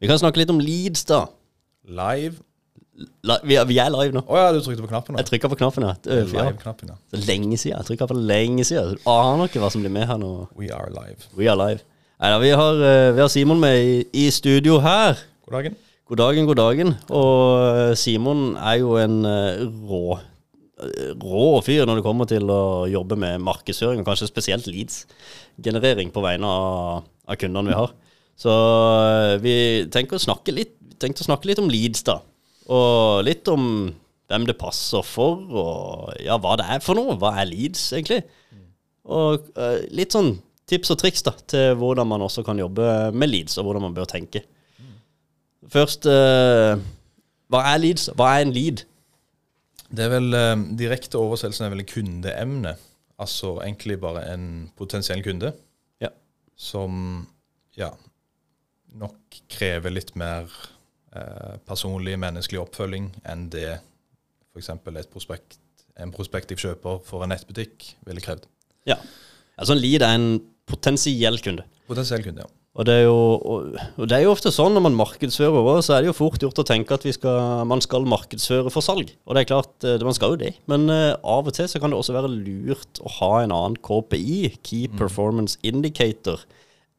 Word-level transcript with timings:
Vi 0.00 0.06
kan 0.10 0.18
snakke 0.20 0.38
litt 0.42 0.50
om 0.52 0.60
leads, 0.62 1.04
da. 1.08 1.24
Live. 1.88 2.38
La, 3.22 3.36
vi, 3.46 3.54
er, 3.54 3.66
vi 3.68 3.76
er 3.78 3.90
live 3.94 4.14
nå. 4.16 4.24
Å 4.26 4.38
ja, 4.38 4.46
du 4.54 4.58
trykte 4.62 4.82
på 4.82 4.88
knappen 4.90 5.14
nå. 5.14 5.20
Jeg 5.22 5.28
trykka 5.30 5.50
på 5.52 5.58
knappen. 5.60 5.84
Ja. 5.86 5.92
Det 6.02 6.14
er 6.16 6.24
for- 6.26 6.38
ja. 6.40 6.44
Live-knappen, 6.50 6.90
ja. 6.92 6.96
Så 7.14 7.20
lenge 7.28 7.58
siden. 7.58 7.76
Jeg 7.78 7.86
trykka 7.92 8.08
på 8.10 8.16
lenge 8.18 8.64
siden. 8.66 8.96
Du 8.98 9.10
aner 9.10 9.44
ikke 9.50 9.62
hva 9.62 9.70
som 9.74 9.82
blir 9.84 9.92
med 9.94 10.06
her 10.10 10.18
nå. 10.18 10.30
We 10.58 10.70
are 10.74 10.90
live. 10.94 11.28
We 11.38 11.46
are 11.50 11.58
live. 11.58 11.82
Nei, 12.18 12.30
da, 12.34 12.38
vi, 12.42 12.50
har, 12.50 12.80
eh, 12.82 13.12
vi 13.14 13.22
har 13.22 13.28
Simon 13.30 13.60
med 13.62 13.76
i, 13.78 13.92
i 14.24 14.30
studio 14.34 14.80
her. 14.82 15.18
God 15.46 15.54
dagen. 15.60 15.76
God 16.10 16.18
dagen, 16.22 16.46
god 16.50 16.58
dagen. 16.58 16.96
Og 17.14 17.78
eh, 17.78 17.94
Simon 17.94 18.56
er 18.56 18.80
jo 18.82 18.96
en 18.98 19.20
eh, 19.24 19.62
rå 19.86 20.18
rå 21.18 21.46
fyr 21.66 21.82
når 21.88 21.98
det 21.98 22.04
kommer 22.06 22.26
til 22.30 22.44
å 22.54 22.86
jobbe 22.86 23.16
med 23.18 23.40
markedsføring, 23.42 23.98
og 24.04 24.06
kanskje 24.06 24.28
spesielt 24.30 24.68
leads-generering 24.70 26.12
på 26.14 26.22
vegne 26.22 26.46
av, 26.46 27.00
av 27.26 27.38
kundene 27.40 27.72
vi 27.72 27.74
har. 27.74 27.90
Så 28.38 28.52
eh, 28.54 29.36
vi 29.42 29.54
tenker 29.92 30.18
å 30.18 30.22
snakke 30.22 30.54
litt, 30.54 30.76
tenkte 31.02 31.24
å 31.24 31.28
snakke 31.28 31.50
litt 31.50 31.62
om 31.62 31.70
leads, 31.70 32.04
da. 32.06 32.20
Og 32.70 33.24
litt 33.26 33.48
om 33.50 33.64
hvem 34.28 34.44
det 34.48 34.58
passer 34.60 35.04
for, 35.06 35.40
og 35.48 36.12
ja, 36.20 36.36
hva 36.38 36.58
det 36.60 36.66
er 36.68 36.82
for 36.84 36.98
noe. 36.98 37.16
Hva 37.18 37.32
er 37.40 37.48
leads, 37.48 37.88
egentlig? 37.96 38.20
Og 39.08 39.46
uh, 39.56 39.78
litt 39.94 40.12
sånn 40.12 40.34
tips 40.68 40.92
og 40.92 40.98
triks 41.00 41.24
da, 41.24 41.32
til 41.48 41.78
hvordan 41.80 42.10
man 42.10 42.26
også 42.26 42.44
kan 42.44 42.60
jobbe 42.60 42.84
med 43.16 43.32
leads, 43.32 43.56
og 43.56 43.64
hvordan 43.66 43.86
man 43.86 43.96
bør 43.96 44.10
tenke. 44.10 44.42
Først, 45.72 46.04
uh, 46.06 46.76
hva 47.48 47.62
er 47.72 47.80
leads? 47.80 48.10
Hva 48.18 48.34
er 48.36 48.44
en 48.44 48.52
lead? 48.52 48.84
Det 49.88 50.04
er 50.04 50.12
vel 50.12 50.36
uh, 50.36 50.52
Direkte 50.76 51.16
oversettelsen 51.20 51.66
er 51.66 51.72
vel 51.72 51.86
kundeemne. 51.88 52.74
Altså 53.18 53.56
egentlig 53.64 53.96
bare 54.02 54.26
en 54.34 54.44
potensiell 54.78 55.24
kunde 55.24 55.54
Ja. 56.04 56.12
som 56.54 57.24
ja, 57.78 57.88
nok 58.96 59.40
krever 59.52 59.92
litt 59.92 60.14
mer 60.18 60.48
eh, 61.14 61.56
personlig, 61.68 62.16
menneskelig 62.20 62.62
oppfølging 62.62 63.10
enn 63.28 63.48
det 63.52 63.80
f.eks. 64.54 64.70
prospekt, 65.12 65.58
en 65.98 66.14
prospektiv 66.14 66.60
kjøper 66.62 67.02
for 67.06 67.24
en 67.24 67.34
nettbutikk 67.34 67.92
ville 68.06 68.22
krevd. 68.24 68.46
Ja. 68.88 68.98
Altså 69.58 69.74
en 69.74 69.82
lead 69.82 70.04
er 70.06 70.14
en 70.16 70.30
potensiell 70.68 71.40
kunde. 71.44 71.66
Potensiell 71.88 72.24
kunde, 72.24 72.46
ja. 72.46 72.54
Og 72.78 72.86
det, 72.86 72.94
er 72.94 73.08
jo, 73.08 73.14
og, 73.42 74.04
det 74.06 74.14
er 74.14 74.22
jo 74.22 74.30
ofte 74.30 74.52
sånn 74.54 74.76
når 74.76 74.84
man 74.84 74.98
markedsfører 75.00 75.56
òg, 75.56 75.80
så 75.82 75.96
er 75.96 76.04
det 76.04 76.12
jo 76.12 76.14
fort 76.14 76.42
gjort 76.44 76.60
å 76.62 76.64
tenke 76.66 76.94
at 76.94 77.02
vi 77.02 77.10
skal, 77.16 77.64
man 77.66 77.82
skal 77.82 78.06
markedsføre 78.06 78.70
for 78.70 78.86
salg. 78.86 79.10
Og 79.26 79.34
det 79.34 79.42
er 79.42 79.48
klart, 79.50 79.72
eh, 79.82 79.98
man 80.06 80.14
skal 80.14 80.36
jo 80.36 80.38
det. 80.44 80.52
Men 80.70 80.86
eh, 80.94 81.16
av 81.18 81.48
og 81.50 81.56
til 81.56 81.66
så 81.66 81.80
kan 81.82 81.90
det 81.90 81.98
også 81.98 82.14
være 82.14 82.30
lurt 82.30 83.00
å 83.02 83.10
ha 83.16 83.32
en 83.42 83.54
annen 83.56 83.78
KPI, 83.82 84.60
Key 84.62 84.86
Performance 84.94 85.58
Indicator, 85.66 86.44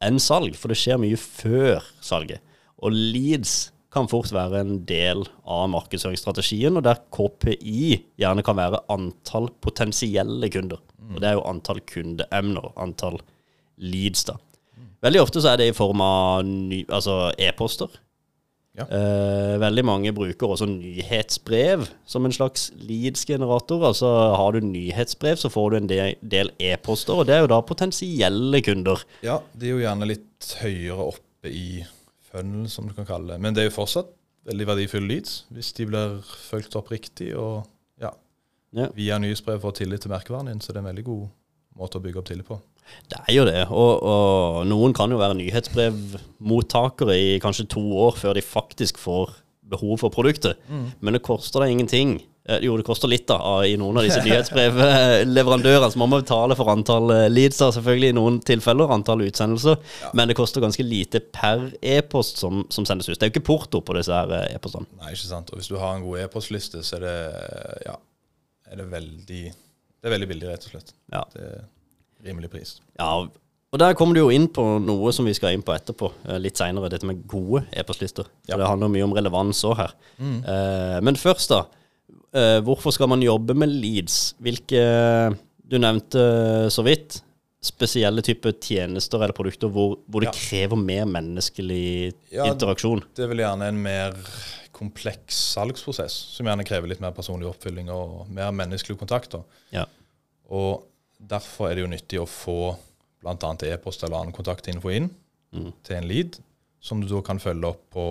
enn 0.05 0.19
salg. 0.21 0.55
For 0.59 0.71
det 0.71 0.79
skjer 0.79 1.01
mye 1.01 1.19
før 1.19 1.83
salget. 2.03 2.43
Og 2.79 2.95
leads 2.95 3.71
kan 3.93 4.07
fort 4.09 4.29
være 4.31 4.61
en 4.61 4.75
del 4.87 5.23
av 5.49 5.65
markedsføringsstrategien, 5.73 6.77
og 6.77 6.85
der 6.85 7.01
KPI 7.15 8.03
gjerne 8.21 8.43
kan 8.45 8.59
være 8.59 8.83
antall 8.93 9.49
potensielle 9.63 10.51
kunder. 10.53 10.81
Og 11.09 11.17
det 11.23 11.31
er 11.31 11.39
jo 11.39 11.47
antall 11.49 11.81
kundeemner, 11.89 12.69
antall 12.77 13.17
leads, 13.81 14.27
da. 14.29 14.37
Veldig 15.01 15.21
ofte 15.23 15.41
så 15.41 15.53
er 15.53 15.61
det 15.61 15.69
i 15.71 15.75
form 15.75 16.03
av 16.03 16.43
altså 16.91 17.31
e-poster. 17.39 17.89
Ja. 18.77 18.85
Eh, 18.85 19.55
veldig 19.59 19.83
mange 19.83 20.11
bruker 20.15 20.51
også 20.53 20.67
nyhetsbrev 20.69 21.87
som 22.07 22.25
en 22.25 22.31
slags 22.35 22.69
leads-generator. 22.79 23.81
Altså 23.89 24.07
har 24.37 24.53
du 24.55 24.59
nyhetsbrev, 24.63 25.35
så 25.41 25.49
får 25.51 25.71
du 25.73 25.77
en 25.79 25.89
del, 25.89 26.51
e-poster, 26.61 27.17
og 27.17 27.25
det 27.27 27.35
er 27.35 27.41
jo 27.43 27.49
da 27.51 27.59
potensielle 27.65 28.61
kunder. 28.63 29.01
Ja, 29.25 29.39
de 29.57 29.67
er 29.71 29.75
jo 29.75 29.81
gjerne 29.83 30.07
litt 30.07 30.53
høyere 30.61 31.09
oppe 31.11 31.51
i 31.51 31.83
funnel, 32.29 32.69
som 32.71 32.87
du 32.87 32.93
kan 32.95 33.09
kalle 33.09 33.33
det. 33.33 33.41
Men 33.41 33.57
det 33.57 33.65
er 33.65 33.69
jo 33.71 33.77
fortsatt 33.81 34.13
veldig 34.49 34.69
verdifulle 34.69 35.09
leads, 35.11 35.43
hvis 35.53 35.73
de 35.77 35.89
blir 35.89 36.19
fulgt 36.49 36.77
opp 36.79 36.93
riktig 36.93 37.33
og 37.37 37.65
ja, 38.01 38.13
Ja. 38.71 38.87
via 38.95 39.17
nyhetsbrev 39.19 39.59
får 39.65 39.79
tillit 39.81 40.01
til 40.05 40.13
merkevaren 40.13 40.47
din. 40.53 40.61
Så 40.61 40.71
det 40.71 40.77
er 40.79 40.85
en 40.85 40.91
veldig 40.93 41.07
god 41.09 41.27
måte 41.79 41.97
å 41.99 42.03
bygge 42.05 42.21
opp 42.21 42.29
tillit 42.29 42.47
på. 42.47 42.61
Det 43.09 43.19
er 43.25 43.33
jo 43.33 43.45
det, 43.47 43.61
og, 43.73 44.03
og 44.05 44.65
noen 44.69 44.93
kan 44.93 45.09
jo 45.09 45.17
være 45.17 45.37
nyhetsbrevmottakere 45.39 47.15
i 47.17 47.29
kanskje 47.41 47.67
to 47.73 47.81
år 48.05 48.17
før 48.19 48.35
de 48.37 48.43
faktisk 48.45 48.99
får 49.01 49.31
behov 49.69 49.99
for 50.01 50.13
produktet. 50.13 50.57
Men 50.69 51.13
det 51.17 51.21
koster 51.25 51.61
deg 51.63 51.75
ingenting. 51.75 52.15
Eh, 52.49 52.57
Jo, 52.65 52.73
det 52.79 52.85
koster 52.87 53.09
litt 53.11 53.27
da, 53.29 53.37
i 53.67 53.75
noen 53.77 53.99
av 54.01 54.05
disse 54.07 54.21
nyhetsbrevleverandørene, 54.25 55.89
så 55.93 55.99
må 56.01 56.07
man 56.09 56.23
betale 56.23 56.55
for 56.57 56.71
antall 56.73 57.11
eh, 57.13 57.27
leads, 57.29 57.59
da, 57.61 57.67
selvfølgelig 57.75 58.09
i 58.09 58.17
noen 58.17 58.39
tilfeller, 58.45 58.89
antall 58.95 59.21
utsendelser, 59.27 59.77
men 60.17 60.31
det 60.31 60.37
koster 60.39 60.63
ganske 60.63 60.85
lite 60.85 61.21
per 61.21 61.67
e-post 61.85 62.41
som, 62.41 62.63
som 62.73 62.87
sendes 62.89 63.09
ut. 63.11 63.17
Det 63.19 63.27
er 63.27 63.29
jo 63.29 63.35
ikke 63.37 63.45
porto 63.51 63.83
på 63.85 63.97
disse 63.99 64.13
her 64.15 64.33
eh, 64.39 64.55
e-postene. 64.55 64.89
Nei, 65.01 65.13
ikke 65.13 65.29
sant. 65.29 65.53
Og 65.53 65.61
hvis 65.61 65.69
du 65.69 65.77
har 65.77 65.97
en 65.99 66.05
god 66.07 66.23
e-postliste, 66.25 66.81
så 66.85 66.97
er 66.97 67.05
det 67.05 67.17
ja, 67.85 67.97
er 68.71 68.81
det 68.81 68.87
veldig 68.93 69.43
Det 69.49 70.07
er 70.09 70.15
veldig 70.15 70.29
billig, 70.33 70.49
rett 70.49 70.65
og 70.65 70.73
slett. 70.73 70.95
Ja. 71.13 71.25
Det 71.35 71.51
rimelig 72.25 72.49
pris. 72.51 72.79
Ja, 72.99 73.27
og 73.69 73.77
der 73.79 73.93
kommer 73.93 74.15
du 74.17 74.21
jo 74.23 74.29
inn 74.33 74.47
på 74.49 74.63
noe 74.81 75.11
som 75.13 75.25
vi 75.29 75.33
skal 75.37 75.53
inn 75.53 75.61
på 75.65 75.75
etterpå, 75.75 76.11
eh, 76.27 76.39
litt 76.41 76.57
seinere. 76.57 76.89
Dette 76.89 77.05
med 77.05 77.27
gode 77.29 77.65
e-postlister. 77.77 78.25
Ja. 78.49 78.57
Det 78.57 78.65
handler 78.67 78.89
mye 78.89 79.03
om 79.05 79.13
relevans 79.13 79.61
òg 79.69 79.77
her. 79.77 79.93
Eh, 80.19 80.99
men 81.05 81.15
først, 81.15 81.49
da. 81.53 81.65
eh, 82.33 82.59
hvorfor 82.65 82.91
skal 82.93 83.07
man 83.09 83.21
jobbe 83.21 83.53
med 83.55 83.69
leads? 83.69 84.33
Hvilke 84.41 85.37
Du 85.69 85.77
nevnte 85.77 86.71
så 86.73 86.81
vidt 86.83 87.19
spesielle 87.61 88.23
typer 88.25 88.53
tjenester 88.57 89.19
eller 89.21 89.33
produkter 89.37 89.69
hvor, 89.69 89.99
hvor 90.09 90.21
det 90.23 90.31
Ja. 90.31 90.31
krever 90.33 90.75
mer 90.79 91.05
menneskelig 91.05 92.13
Ja, 92.31 92.45
interaksjon. 92.49 93.03
Det 93.13 93.23
er 93.25 93.27
vel 93.27 93.37
gjerne 93.43 93.67
en 93.67 93.83
mer 93.83 94.15
kompleks 94.73 95.35
salgsprosess, 95.53 96.15
som 96.33 96.47
gjerne 96.47 96.65
krever 96.65 96.87
litt 96.87 97.01
mer 97.01 97.11
personlig 97.11 97.45
oppfylling 97.51 97.89
og 97.91 98.29
mer 98.31 98.49
menneskelig 98.55 98.97
kontakt. 98.97 99.35
Ja. 99.71 99.85
Og 100.49 100.85
derfor 101.19 101.69
er 101.69 101.75
det 101.75 101.83
jo 101.85 101.91
nyttig 101.91 102.19
å 102.21 102.27
få 102.29 102.57
bl.a. 103.19 103.33
e-post 103.73 104.03
eller 104.03 104.21
annen 104.21 104.35
kontaktinfo 104.35 104.91
inn 104.95 105.09
Mm. 105.51 105.71
til 105.83 105.95
en 105.97 106.07
lead, 106.07 106.35
som 106.79 106.99
du 107.01 107.07
da 107.09 107.19
kan 107.25 107.39
følge 107.41 107.65
opp 107.65 107.79
på 107.91 108.03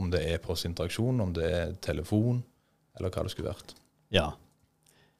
om 0.00 0.06
det 0.10 0.22
er 0.24 0.38
e-postinteraksjon, 0.38 1.20
om 1.20 1.34
det 1.36 1.44
er 1.44 1.74
telefon, 1.84 2.38
eller 2.96 3.10
hva 3.12 3.22
det 3.26 3.30
skulle 3.34 3.52
vært. 3.52 3.74
ja. 4.10 4.30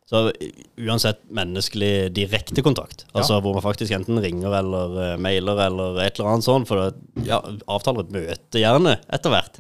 Så 0.07 0.31
uansett 0.79 1.25
menneskelig 1.35 2.13
direkte 2.15 2.63
kontakt, 2.63 3.05
altså 3.13 3.41
hvor 3.43 3.57
man 3.57 3.63
faktisk 3.65 3.91
enten 3.93 4.21
ringer 4.23 4.55
eller 4.55 4.93
eh, 5.03 5.17
mailer 5.19 5.59
eller 5.67 5.99
et 6.05 6.15
eller 6.21 6.31
annet 6.31 6.45
sånt, 6.47 6.69
for 6.69 6.79
det, 6.79 7.27
ja, 7.27 7.41
avtaler 7.67 8.05
et 8.07 8.13
møte 8.15 8.61
gjerne 8.63 8.93
etter 9.11 9.31
hvert, 9.35 9.59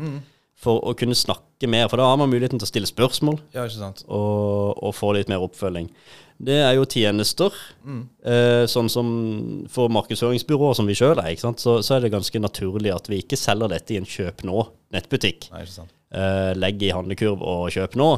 for 0.56 0.80
å 0.88 0.94
kunne 0.96 1.16
snakke 1.16 1.68
mer, 1.68 1.88
for 1.92 2.00
da 2.00 2.08
har 2.10 2.20
man 2.20 2.30
muligheten 2.32 2.60
til 2.60 2.66
å 2.66 2.70
stille 2.70 2.88
spørsmål 2.88 3.40
Ja, 3.54 3.66
og, 4.08 4.78
og 4.80 4.94
få 4.96 5.12
litt 5.16 5.28
mer 5.32 5.44
oppfølging. 5.44 5.90
Det 6.36 6.56
er 6.60 6.74
jo 6.76 6.84
tjenester, 6.88 7.54
eh, 8.28 8.64
sånn 8.68 8.90
som 8.92 9.10
for 9.72 9.92
markedsføringsbyråer 9.92 10.76
som 10.76 10.88
vi 10.88 10.96
sjøl 10.96 11.16
er, 11.22 11.30
ikke 11.32 11.46
sant? 11.46 11.62
Så, 11.64 11.78
så 11.84 11.96
er 11.96 12.04
det 12.04 12.12
ganske 12.12 12.40
naturlig 12.42 12.92
at 12.92 13.08
vi 13.08 13.22
ikke 13.22 13.38
selger 13.40 13.72
dette 13.72 13.94
i 13.94 14.00
en 14.00 14.08
kjøp 14.08 14.44
nå-nettbutikk. 14.48 15.48
Eh, 16.16 16.52
legg 16.56 16.84
i 16.84 16.92
handlekurv 16.92 17.44
og 17.44 17.70
kjøp 17.76 17.96
nå, 18.00 18.10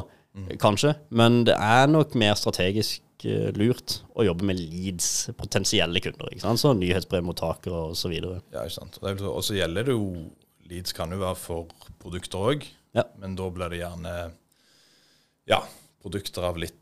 kanskje. 0.61 0.95
Men 1.15 1.43
det 1.47 1.55
er 1.59 1.87
nok 1.91 2.15
mer 2.19 2.35
strategisk 2.39 3.25
eh, 3.27 3.49
lurt 3.55 4.01
å 4.15 4.27
jobbe 4.27 4.47
med 4.51 4.59
leads, 4.59 5.29
potensielle 5.39 6.03
kunder. 6.03 6.31
ikke 6.31 6.43
sant? 6.43 6.63
Så 6.63 6.75
nyhetsbrevmottakere 6.75 7.87
og 7.89 7.97
så. 7.99 8.11
Ja, 8.11 8.63
ikke 8.63 8.75
sant. 8.75 8.99
Og 9.03 9.43
så 9.47 9.57
gjelder 9.59 9.87
det 9.89 9.95
jo 9.95 10.27
Leads 10.69 10.93
kan 10.93 11.11
jo 11.13 11.19
være 11.21 11.35
for 11.39 11.67
produkter 12.01 12.45
òg, 12.53 12.67
Ja. 12.95 13.03
men 13.21 13.35
da 13.37 13.49
blir 13.53 13.69
det 13.69 13.79
gjerne 13.81 14.13
ja, 15.49 15.59
produkter 16.01 16.45
av 16.49 16.57
litt 16.61 16.75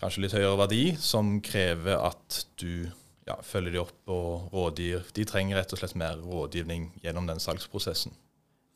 kanskje 0.00 0.24
litt 0.24 0.34
høyere 0.36 0.58
verdi, 0.58 0.82
som 1.00 1.38
krever 1.44 1.96
at 1.96 2.40
du 2.60 2.90
ja, 3.26 3.38
følger 3.46 3.72
de 3.72 3.80
opp 3.80 4.10
og 4.12 4.50
rådgir. 4.52 5.04
De 5.16 5.24
trenger 5.24 5.56
rett 5.60 5.72
og 5.72 5.80
slett 5.80 5.94
mer 5.96 6.18
rådgivning 6.20 6.90
gjennom 7.04 7.26
den 7.30 7.40
salgsprosessen. 7.40 8.12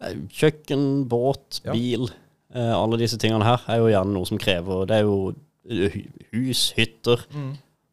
Eh, 0.00 0.14
Kjøkken, 0.32 1.04
båt, 1.10 1.60
bil. 1.68 2.08
Eh, 2.54 2.72
alle 2.72 2.96
disse 3.00 3.18
tingene 3.20 3.44
her 3.44 3.66
er 3.68 3.82
jo 3.82 3.90
gjerne 3.92 4.14
noe 4.14 4.24
som 4.30 4.38
krever 4.40 4.86
Det 4.88 4.96
er 4.96 5.04
jo 5.04 5.34
eh, 5.68 5.98
hus, 6.32 6.70
hytter. 6.78 7.26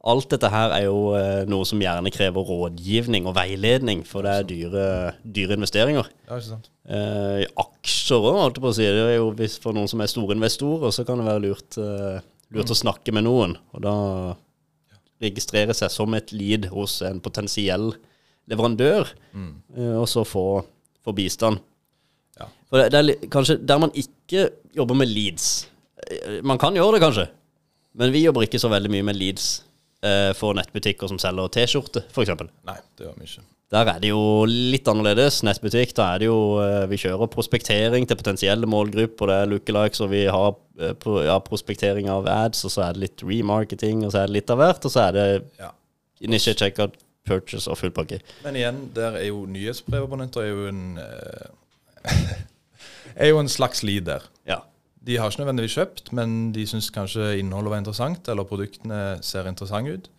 Alt 0.05 0.27
dette 0.29 0.49
her 0.53 0.69
er 0.75 0.83
jo 0.85 0.97
eh, 1.17 1.45
noe 1.49 1.65
som 1.65 1.79
gjerne 1.81 2.11
krever 2.13 2.45
rådgivning 2.45 3.25
og 3.25 3.33
veiledning, 3.39 4.03
for 4.05 4.21
det 4.21 4.33
er 4.37 4.43
dyre, 4.51 4.83
dyre 5.25 5.55
investeringer. 5.57 6.05
Ja, 6.27 6.35
ikke 6.37 6.49
sant? 6.51 6.69
Eh, 6.85 7.39
i 7.41 7.47
aksjer 7.63 8.19
òg, 8.21 8.37
holdt 8.43 8.59
jeg 8.59 8.65
på 8.67 8.69
å 8.69 8.75
si. 8.77 8.85
Det 8.85 9.05
er 9.09 9.15
jo 9.17 9.31
hvis 9.39 9.55
for 9.63 9.73
noen 9.73 9.89
som 9.89 10.03
er 10.05 10.11
store 10.11 10.37
investorer, 10.37 10.93
så 10.93 11.05
kan 11.07 11.17
det 11.23 11.25
være 11.25 11.43
lurt, 11.47 11.79
eh, 11.81 12.19
lurt 12.53 12.69
å 12.75 12.77
snakke 12.77 13.15
med 13.17 13.25
noen. 13.25 13.57
Og 13.73 13.81
da 13.87 13.95
registrere 15.23 15.73
seg 15.73 15.89
som 15.93 16.13
et 16.17 16.33
lead 16.35 16.67
hos 16.73 16.99
en 17.07 17.21
potensiell 17.23 17.93
leverandør, 18.51 19.09
eh, 19.33 19.95
og 19.97 20.05
så 20.11 20.21
få, 20.27 20.45
få 21.05 21.13
bistand. 21.17 21.61
Ja. 22.37 22.49
For 22.69 22.77
det, 22.83 22.91
det 22.93 22.99
er 22.99 23.07
li- 23.09 23.29
kanskje 23.31 23.57
der 23.65 23.79
man 23.81 23.93
ikke 23.95 24.49
jobber 24.75 24.97
med 25.01 25.09
leads. 25.09 25.65
Eh, 26.11 26.41
Man 26.45 26.59
kan 26.61 26.75
gjøre 26.77 26.97
det 26.99 27.01
kanskje, 27.07 27.29
men 27.95 28.11
vi 28.13 28.25
jobber 28.27 28.45
ikke 28.45 28.59
så 28.61 28.69
veldig 28.69 28.91
mye 28.91 29.07
med 29.07 29.17
leads 29.17 29.63
for 30.37 30.53
nettbutikker 30.57 31.09
som 31.11 31.19
selger 31.21 31.51
T-skjorte, 31.55 32.05
f.eks. 32.13 32.31
Nei, 32.67 32.79
det 32.97 33.07
gjør 33.07 33.19
vi 33.19 33.29
ikke. 33.29 33.45
Der 33.73 33.89
er 33.89 33.97
det 33.99 34.11
jo 34.11 34.19
litt 34.45 34.85
annerledes. 34.87 35.39
Nettbutikk, 35.43 35.95
da 35.97 36.11
er 36.13 36.21
det 36.21 36.27
jo 36.27 36.35
eh, 36.61 36.83
Vi 36.91 36.99
kjører 37.01 37.31
prospektering 37.33 38.05
til 38.07 38.19
potensielle 38.19 38.69
målgrupper, 38.69 39.31
det 39.31 39.37
er 39.41 39.49
lookalikes, 39.49 40.03
og 40.05 40.11
vi 40.13 40.21
har 40.29 40.51
eh, 40.79 40.93
ja, 41.25 41.39
prospektering 41.43 42.11
av 42.13 42.29
ads, 42.29 42.61
og 42.69 42.75
så 42.75 42.83
er 42.85 42.93
det 42.93 43.01
litt 43.07 43.25
remarketing, 43.25 44.05
og 44.05 44.13
så 44.13 44.21
er 44.21 44.29
det 44.29 44.37
litt 44.37 44.53
av 44.53 44.61
hvert, 44.61 44.85
og 44.85 44.93
så 44.93 45.07
er 45.07 45.17
det 45.17 45.25
Ja. 45.59 45.71
initiate 46.21 46.61
checkout, 46.61 46.99
purchase 47.25 47.65
og 47.73 47.79
full 47.81 47.89
pakke. 47.91 48.19
Men 48.45 48.55
igjen, 48.61 48.83
der 48.93 49.17
er 49.17 49.25
jo 49.31 49.41
nyhetsbrevabonnenter 49.49 50.45
er 50.45 50.51
jo 50.53 50.67
en 50.69 50.83
eh, 51.01 51.49
er 53.15 53.31
jo 53.33 53.39
en 53.41 53.49
slags 53.49 53.81
leader. 53.83 54.29
Ja. 54.45 54.61
De 55.05 55.17
har 55.17 55.29
ikke 55.29 55.43
nødvendigvis 55.43 55.77
kjøpt, 55.77 56.11
men 56.17 56.51
de 56.55 56.65
syns 56.67 56.89
kanskje 56.93 57.35
innholdet 57.39 57.71
var 57.71 57.81
interessant, 57.81 58.27
eller 58.31 58.47
produktene 58.49 59.19
ser 59.21 59.47
interessante 59.49 59.93
ut. 59.93 60.09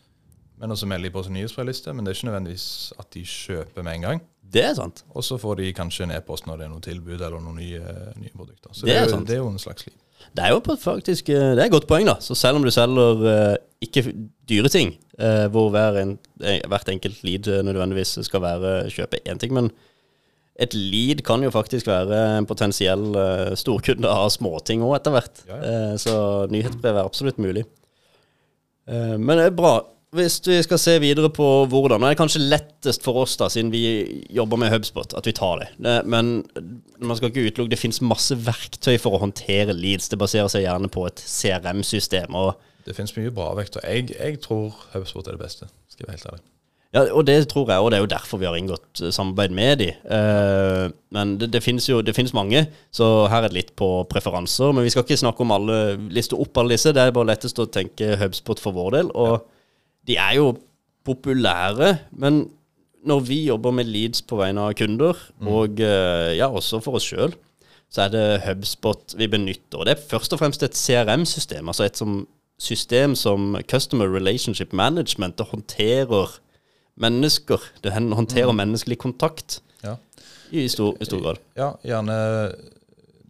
Men 0.60 0.72
også 0.72 0.86
melder 0.88 1.10
de 1.10 1.12
på 1.12 1.22
sin 1.26 1.34
nyhetsbrevliste, 1.36 1.92
men 1.92 2.06
det 2.06 2.12
er 2.12 2.18
ikke 2.18 2.30
nødvendigvis 2.30 2.92
at 2.98 3.10
de 3.14 3.24
kjøper 3.28 3.82
med 3.82 3.98
en 3.98 4.06
gang. 4.06 4.22
Det 4.52 4.64
er 4.64 4.74
sant. 4.78 5.04
Og 5.10 5.24
så 5.24 5.36
får 5.36 5.58
de 5.60 5.72
kanskje 5.76 6.06
en 6.06 6.14
e-post 6.16 6.46
når 6.46 6.60
det 6.60 6.66
er 6.66 6.72
noe 6.72 6.84
tilbud 6.84 7.18
eller 7.18 7.42
noen 7.42 7.58
nye, 7.60 7.82
nye 8.16 8.32
produkter. 8.34 8.72
Så 8.72 8.86
Det 8.86 8.94
det 8.94 9.00
er 9.02 9.10
jo, 9.10 9.24
det 9.26 9.34
er 9.34 9.42
jo 9.42 9.48
en 9.50 9.58
slags 9.58 9.86
liv. 9.86 9.96
Det 10.36 10.44
er 10.44 10.54
jo 10.54 10.76
faktisk 10.80 11.28
eh, 11.28 11.52
Det 11.56 11.60
er 11.60 11.66
et 11.66 11.72
godt 11.72 11.86
poeng, 11.86 12.06
da. 12.06 12.16
Så 12.20 12.34
selv 12.34 12.56
om 12.56 12.64
du 12.64 12.70
selger 12.70 13.26
eh, 13.32 13.56
ikke 13.82 14.04
dyre 14.48 14.68
ting, 14.68 14.94
eh, 15.18 15.46
hvor 15.52 15.68
hver, 15.70 15.98
en, 16.00 16.18
hvert 16.68 16.88
enkelt 16.88 17.22
lead 17.24 17.50
nødvendigvis 17.64 18.18
skal 18.22 18.42
være 18.42 18.90
kjøpe 18.90 19.20
én 19.28 19.38
ting, 19.38 19.52
men 19.52 19.70
et 20.56 20.74
lead 20.74 21.20
kan 21.26 21.42
jo 21.44 21.52
faktisk 21.52 21.88
være 21.90 22.20
en 22.38 22.46
potensiell 22.48 23.10
uh, 23.12 23.52
storkunde 23.58 24.08
av 24.08 24.30
småting 24.32 24.84
òg 24.84 24.96
etter 25.00 25.16
hvert. 25.16 25.42
Ja, 25.48 25.58
Eh, 25.66 25.92
så 26.00 26.14
nyhetsbrev 26.52 26.96
er 26.96 27.04
absolutt 27.04 27.38
mulig. 27.42 27.66
Uh, 28.88 29.16
men 29.18 29.36
det 29.36 29.50
er 29.50 29.56
bra. 29.56 29.74
Hvis 30.16 30.38
vi 30.46 30.56
skal 30.62 30.78
se 30.80 30.94
videre 31.02 31.28
på 31.34 31.44
hvordan 31.68 32.00
Det 32.00 32.12
er 32.12 32.18
kanskje 32.20 32.44
lettest 32.46 33.02
for 33.04 33.24
oss, 33.24 33.34
da, 33.36 33.50
siden 33.52 33.72
vi 33.74 33.82
jobber 34.32 34.56
med 34.56 34.70
Hubspot, 34.72 35.12
at 35.18 35.26
vi 35.26 35.34
tar 35.36 35.60
det. 35.60 35.68
det 35.82 35.96
men 36.06 36.46
man 37.00 37.18
skal 37.18 37.28
ikke 37.28 37.50
utelukke 37.50 37.74
Det 37.74 37.82
finnes 37.82 38.00
masse 38.00 38.36
verktøy 38.46 38.96
for 39.02 39.18
å 39.18 39.22
håndtere 39.26 39.76
leads. 39.76 40.08
Det 40.08 40.20
baserer 40.20 40.48
seg 40.48 40.64
gjerne 40.64 40.88
på 40.88 41.04
et 41.10 41.20
CRM-system. 41.20 42.38
Det 42.86 42.96
finnes 42.96 43.16
mye 43.18 43.34
bra 43.34 43.52
vekter. 43.58 43.84
Jeg, 43.84 44.14
jeg 44.14 44.40
tror 44.40 44.72
HubSpot 44.94 45.26
er 45.26 45.36
det 45.36 45.42
beste, 45.42 45.68
skal 45.90 46.06
jeg 46.06 46.12
være 46.12 46.16
helt 46.20 46.30
ærlig. 46.32 46.46
Ja, 46.94 47.02
og 47.10 47.26
det 47.26 47.36
tror 47.50 47.70
jeg, 47.70 47.82
og 47.82 47.90
det 47.90 47.98
er 47.98 48.04
jo 48.04 48.10
derfor 48.10 48.40
vi 48.40 48.46
har 48.48 48.56
inngått 48.56 49.02
eh, 49.02 49.12
samarbeid 49.14 49.54
med 49.54 49.80
de. 49.82 49.88
Eh, 50.16 50.84
men 51.16 51.34
det, 51.40 51.50
det 51.52 51.62
finnes 51.64 51.88
jo 51.88 51.98
det 52.04 52.14
finnes 52.16 52.34
mange, 52.36 52.62
så 52.94 53.26
her 53.32 53.42
er 53.42 53.50
det 53.50 53.58
litt 53.58 53.72
på 53.78 53.88
preferanser. 54.10 54.72
Men 54.72 54.86
vi 54.86 54.92
skal 54.94 55.04
ikke 55.04 55.18
snakke 55.20 55.44
om 55.44 55.54
alle, 55.56 55.80
liste 56.14 56.38
opp 56.38 56.62
alle 56.62 56.76
disse. 56.76 56.94
Det 56.96 57.02
er 57.02 57.16
bare 57.16 57.32
lettest 57.32 57.58
å 57.62 57.68
tenke 57.68 58.14
Hubspot 58.22 58.62
for 58.62 58.76
vår 58.76 59.00
del. 59.00 59.10
Og 59.18 59.42
de 60.06 60.18
er 60.22 60.38
jo 60.38 60.52
populære, 61.06 61.96
men 62.18 62.46
når 63.06 63.20
vi 63.28 63.42
jobber 63.46 63.74
med 63.74 63.86
leads 63.86 64.22
på 64.26 64.38
vegne 64.40 64.64
av 64.66 64.74
kunder, 64.78 65.18
og 65.46 65.82
eh, 65.82 66.32
ja, 66.38 66.48
også 66.50 66.80
for 66.82 66.98
oss 66.98 67.06
sjøl, 67.06 67.34
så 67.92 68.06
er 68.06 68.14
det 68.14 68.24
HubSpot 68.46 69.14
vi 69.18 69.28
benytter. 69.30 69.78
Og 69.78 69.86
det 69.86 69.94
er 69.94 70.08
først 70.10 70.34
og 70.34 70.40
fremst 70.40 70.64
et 70.66 70.74
CRM-system, 70.74 71.68
altså 71.70 71.86
et 71.86 71.98
som 71.98 72.24
system 72.58 73.14
som 73.14 73.54
Customer 73.68 74.08
Relationship 74.08 74.72
Management. 74.72 75.38
Det 75.38 75.46
håndterer 75.52 76.38
mennesker. 76.96 77.60
Det 77.82 77.93
håndterer 77.93 78.16
håndterer 78.16 78.52
menneskelig 78.56 78.98
kontakt 78.98 79.60
Ja. 79.82 79.96
i 80.50 80.69
stor, 80.69 80.96
i 81.00 81.04
stor 81.04 81.20
grad. 81.20 81.38
Ja, 81.56 81.75
gjerne 81.84 82.16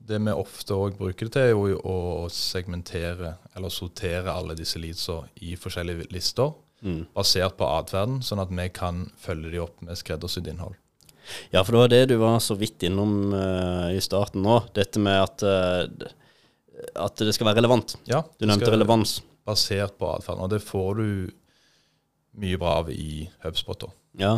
det 0.06 0.20
vi 0.22 0.32
ofte 0.32 0.74
òg 0.76 0.96
bruker 0.98 1.26
det 1.26 1.32
til, 1.34 1.42
er 1.42 1.50
jo 1.72 1.80
å 1.82 2.28
segmentere 2.30 3.36
eller 3.56 3.72
sortere 3.74 4.30
alle 4.30 4.54
disse 4.54 4.78
leadsa 4.78 5.24
i 5.42 5.56
forskjellige 5.56 6.10
lister, 6.12 6.54
Mm. 6.84 7.06
basert 7.16 7.56
på 7.56 7.64
atferden, 7.64 8.18
sånn 8.22 8.38
at 8.38 8.50
vi 8.52 8.68
kan 8.68 9.10
følge 9.18 9.50
de 9.50 9.58
opp 9.62 9.80
med 9.82 9.96
skreddersydd 9.96 10.46
innhold. 10.52 10.74
Ja, 11.50 11.62
for 11.64 11.72
det 11.72 11.78
var 11.80 11.88
det 11.88 12.08
du 12.10 12.16
var 12.20 12.38
så 12.38 12.54
vidt 12.54 12.84
innom 12.86 13.32
uh, 13.32 13.88
i 13.90 13.98
starten 14.04 14.42
nå. 14.44 14.60
Dette 14.76 15.00
med 15.02 15.22
at, 15.22 15.42
uh, 15.42 16.10
at 16.94 17.16
det 17.16 17.32
skal 17.34 17.48
være 17.48 17.62
relevant. 17.62 17.96
Ja, 18.06 18.22
Du 18.38 18.46
nevnte 18.46 18.70
relevans. 18.70 19.22
Basert 19.46 19.96
på 19.98 20.12
atferden. 20.12 20.44
Og 20.44 20.50
det 20.50 20.60
får 20.62 21.00
du 21.00 21.32
mye 22.40 22.58
bra 22.60 22.78
av 22.82 22.90
i 22.92 23.26
HubSpot. 23.44 23.88
Ja. 24.20 24.36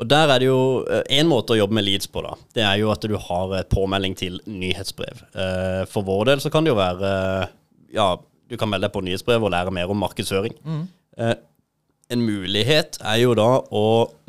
Og 0.00 0.08
der 0.08 0.30
er 0.32 0.40
det 0.40 0.48
jo 0.48 0.60
én 1.12 1.28
måte 1.28 1.52
å 1.52 1.58
jobbe 1.58 1.76
med 1.76 1.84
leads 1.84 2.08
på, 2.08 2.22
da. 2.24 2.32
Det 2.56 2.64
er 2.64 2.78
jo 2.80 2.88
at 2.92 3.04
du 3.04 3.16
har 3.20 3.52
eh, 3.58 3.66
påmelding 3.68 4.16
til 4.16 4.38
nyhetsbrev. 4.48 5.20
Eh, 5.34 5.82
For 5.92 6.06
vår 6.06 6.30
del 6.32 6.40
så 6.44 6.52
kan 6.52 6.64
det 6.64 6.72
jo 6.72 6.78
være 6.78 7.10
Ja, 7.92 8.14
du 8.48 8.56
kan 8.56 8.70
melde 8.70 8.88
deg 8.88 8.94
på 8.94 9.02
nyhetsbrev 9.04 9.44
og 9.44 9.52
lære 9.52 9.72
mer 9.74 9.90
om 9.92 10.00
markedsføring. 10.00 10.56
Mm. 10.64 10.84
En 12.10 12.22
mulighet 12.26 12.96
er 13.06 13.20
jo 13.22 13.34
da 13.38 13.48
å 13.62 13.84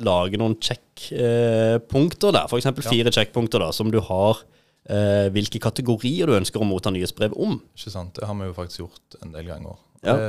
lage 0.06 0.38
noen 0.38 0.54
sjekkpunkter 0.62 2.36
der. 2.36 2.46
F.eks. 2.50 2.68
fire 2.86 3.14
sjekkpunkter 3.14 3.64
da, 3.64 3.72
som 3.74 3.90
du 3.94 3.98
har 4.06 4.44
eh, 4.90 5.30
hvilke 5.34 5.62
kategorier 5.64 6.30
du 6.30 6.36
ønsker 6.38 6.62
å 6.62 6.68
motta 6.68 6.94
nyhetsbrev 6.94 7.34
om. 7.34 7.58
Ikke 7.78 7.94
sant? 7.94 8.14
Det 8.20 8.28
har 8.28 8.38
vi 8.38 8.50
jo 8.50 8.58
faktisk 8.58 8.84
gjort 8.84 9.18
en 9.22 9.34
del 9.34 9.48
ganger. 9.50 9.80
Ja. 10.06 10.18
Det 10.18 10.28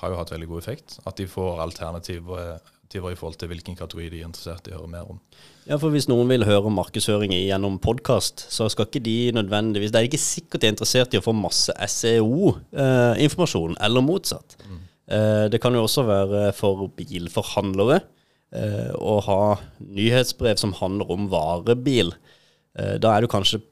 har 0.00 0.12
jo 0.12 0.20
hatt 0.20 0.32
veldig 0.32 0.50
god 0.50 0.62
effekt. 0.62 0.98
At 1.06 1.20
de 1.20 1.28
får 1.30 1.64
alternativer 1.64 2.60
i 2.90 3.14
forhold 3.14 3.36
til 3.38 3.52
hvilken 3.52 3.76
kategori 3.78 4.08
de 4.10 4.20
er 4.20 4.26
interessert 4.26 4.66
i 4.66 4.74
å 4.74 4.80
høre 4.80 4.90
mer 4.90 5.10
om. 5.12 5.20
Ja, 5.68 5.76
for 5.78 5.94
Hvis 5.94 6.08
noen 6.10 6.30
vil 6.32 6.46
høre 6.48 6.66
om 6.66 6.74
markedsføring 6.74 7.34
gjennom 7.36 7.78
podkast, 7.82 8.48
så 8.50 8.66
skal 8.72 8.88
ikke 8.88 9.04
de 9.04 9.30
nødvendigvis 9.36 9.92
Det 9.92 10.00
er 10.00 10.08
ikke 10.08 10.18
sikkert 10.18 10.62
de 10.62 10.66
er 10.66 10.74
interessert 10.74 11.14
i 11.14 11.20
å 11.20 11.24
få 11.24 11.34
masse 11.36 11.70
SEO-informasjon, 11.70 13.78
eller 13.78 14.02
motsatt. 14.02 14.56
Eh, 15.10 15.46
det 15.50 15.58
kan 15.62 15.74
jo 15.74 15.84
også 15.84 16.06
være 16.06 16.42
for 16.54 16.86
bilforhandlere 16.98 17.98
eh, 18.54 18.90
å 18.94 19.18
ha 19.26 19.42
nyhetsbrev 19.82 20.60
som 20.60 20.76
handler 20.78 21.10
om 21.10 21.26
varebil. 21.32 22.14
Eh, 22.78 22.96
da 23.02 23.14
er 23.14 23.24
du 23.24 23.30
kanskje 23.30 23.62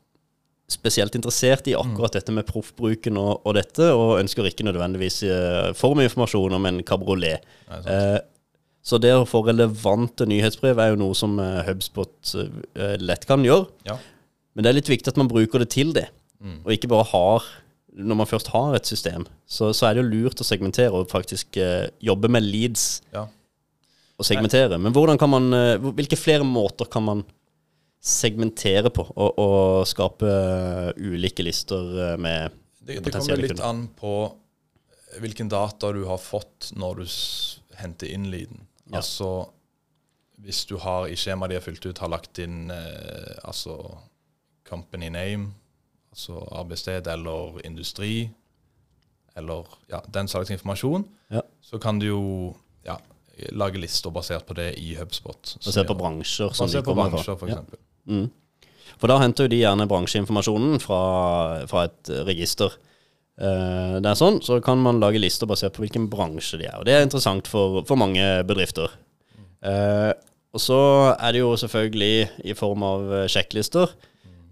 spesielt 0.68 1.14
interessert 1.16 1.68
i 1.70 1.76
akkurat 1.78 2.12
dette 2.18 2.32
med 2.34 2.44
proffbruken 2.48 3.16
og, 3.16 3.40
og 3.48 3.54
dette, 3.56 3.86
og 3.96 4.18
ønsker 4.20 4.50
ikke 4.50 4.66
nødvendigvis 4.68 5.22
eh, 5.24 5.70
for 5.78 5.96
mye 5.96 6.10
informasjon 6.10 6.56
om 6.58 6.66
en 6.68 6.82
kabriolet. 6.84 7.46
Eh, 7.72 8.18
så 8.84 9.00
det 9.00 9.14
å 9.16 9.24
få 9.28 9.40
relevante 9.46 10.26
nyhetsbrev 10.28 10.78
er 10.80 10.92
jo 10.92 11.00
noe 11.00 11.16
som 11.16 11.38
eh, 11.40 11.62
HubSpot 11.66 12.34
eh, 12.42 12.98
lett 13.00 13.24
kan 13.28 13.44
gjøre. 13.44 13.64
Ja. 13.88 13.96
Men 14.52 14.64
det 14.66 14.70
er 14.70 14.78
litt 14.78 14.92
viktig 14.92 15.12
at 15.12 15.20
man 15.20 15.30
bruker 15.32 15.64
det 15.64 15.72
til 15.76 15.94
det, 15.96 16.10
Mm. 16.38 16.60
og 16.62 16.70
ikke 16.70 16.86
bare 16.86 17.02
har 17.10 17.46
Når 17.98 18.14
man 18.14 18.28
først 18.30 18.46
har 18.54 18.76
et 18.76 18.86
system, 18.86 19.24
så, 19.42 19.72
så 19.74 19.88
er 19.88 19.96
det 19.96 20.04
jo 20.04 20.10
lurt 20.12 20.38
å 20.38 20.44
segmentere 20.46 20.94
og 20.94 21.08
faktisk 21.10 21.56
eh, 21.58 21.88
jobbe 21.98 22.28
med 22.30 22.44
leads 22.46 23.00
ja. 23.10 23.24
og 24.14 24.28
segmentere. 24.28 24.78
Men 24.78 24.94
hvordan 24.94 25.18
kan 25.18 25.32
man, 25.32 25.48
hvilke 25.96 26.14
flere 26.14 26.46
måter 26.46 26.86
kan 26.86 27.02
man 27.02 27.24
segmentere 28.00 28.90
på 28.94 29.02
og, 29.16 29.38
og 29.42 29.86
skape 29.90 30.28
eh, 30.28 30.90
ulike 31.02 31.42
lister 31.44 32.12
eh, 32.12 32.16
med 32.20 32.54
Det, 32.80 33.00
det 33.04 33.12
kommer 33.12 33.36
litt 33.40 33.56
kunder. 33.56 33.64
an 33.68 33.86
på 33.98 34.12
hvilken 35.18 35.48
data 35.50 35.90
du 35.92 36.04
har 36.06 36.18
fått 36.20 36.70
når 36.78 37.00
du 37.02 37.06
henter 37.80 38.10
inn 38.12 38.28
lyden. 38.30 38.66
Ja. 38.88 39.00
Altså 39.00 39.48
hvis 40.38 40.62
du 40.70 40.76
har 40.78 41.08
i 41.10 41.16
skjemaet 41.18 41.50
de 41.50 41.56
har 41.58 41.64
fylt 41.64 41.84
ut, 41.88 41.98
har 41.98 42.12
lagt 42.12 42.38
inn 42.38 42.68
eh, 42.70 43.34
altså 43.42 43.74
company 44.68 45.08
name, 45.10 45.50
altså 46.14 46.38
arbeidssted 46.54 47.08
eller 47.10 47.58
industri, 47.66 48.28
eller 49.36 49.66
ja, 49.90 50.00
den 50.14 50.28
slags 50.30 50.50
informasjon, 50.54 51.08
Ja. 51.34 51.42
så 51.62 51.78
kan 51.82 51.98
du 51.98 52.06
jo 52.06 52.22
ja, 52.86 52.96
lage 53.52 53.78
lister 53.82 54.10
basert 54.14 54.46
på 54.46 54.54
det 54.54 54.70
i 54.78 54.94
HubSpot. 54.98 55.56
Basert 55.64 55.86
på 55.90 55.94
bransjer 55.98 56.54
som 56.54 56.66
Basert 56.68 56.84
på 56.86 56.94
bransjer, 56.94 57.34
eksempel. 57.48 57.78
Mm. 58.08 58.28
For 58.98 59.10
da 59.10 59.20
henter 59.22 59.46
jo 59.46 59.52
de 59.52 59.60
gjerne 59.62 59.86
bransjeinformasjonen 59.90 60.80
fra, 60.82 61.00
fra 61.70 61.86
et 61.86 62.12
register. 62.26 62.74
Uh, 63.38 64.00
det 64.02 64.10
er 64.10 64.18
sånn, 64.18 64.40
så 64.42 64.58
kan 64.64 64.80
man 64.82 64.98
lage 64.98 65.20
lister 65.22 65.46
basert 65.46 65.76
på 65.76 65.84
hvilken 65.84 66.08
bransje 66.10 66.58
de 66.58 66.66
er. 66.66 66.80
Og 66.80 66.88
det 66.88 66.96
er 66.96 67.04
interessant 67.06 67.46
for, 67.50 67.84
for 67.86 68.00
mange 68.00 68.24
bedrifter. 68.48 68.90
Uh, 69.62 70.10
og 70.56 70.62
så 70.64 70.78
er 71.14 71.34
det 71.36 71.42
jo 71.42 71.52
selvfølgelig 71.60 72.46
i 72.48 72.54
form 72.56 72.84
av 72.86 73.10
eh, 73.12 73.26
sjekklister. 73.30 73.90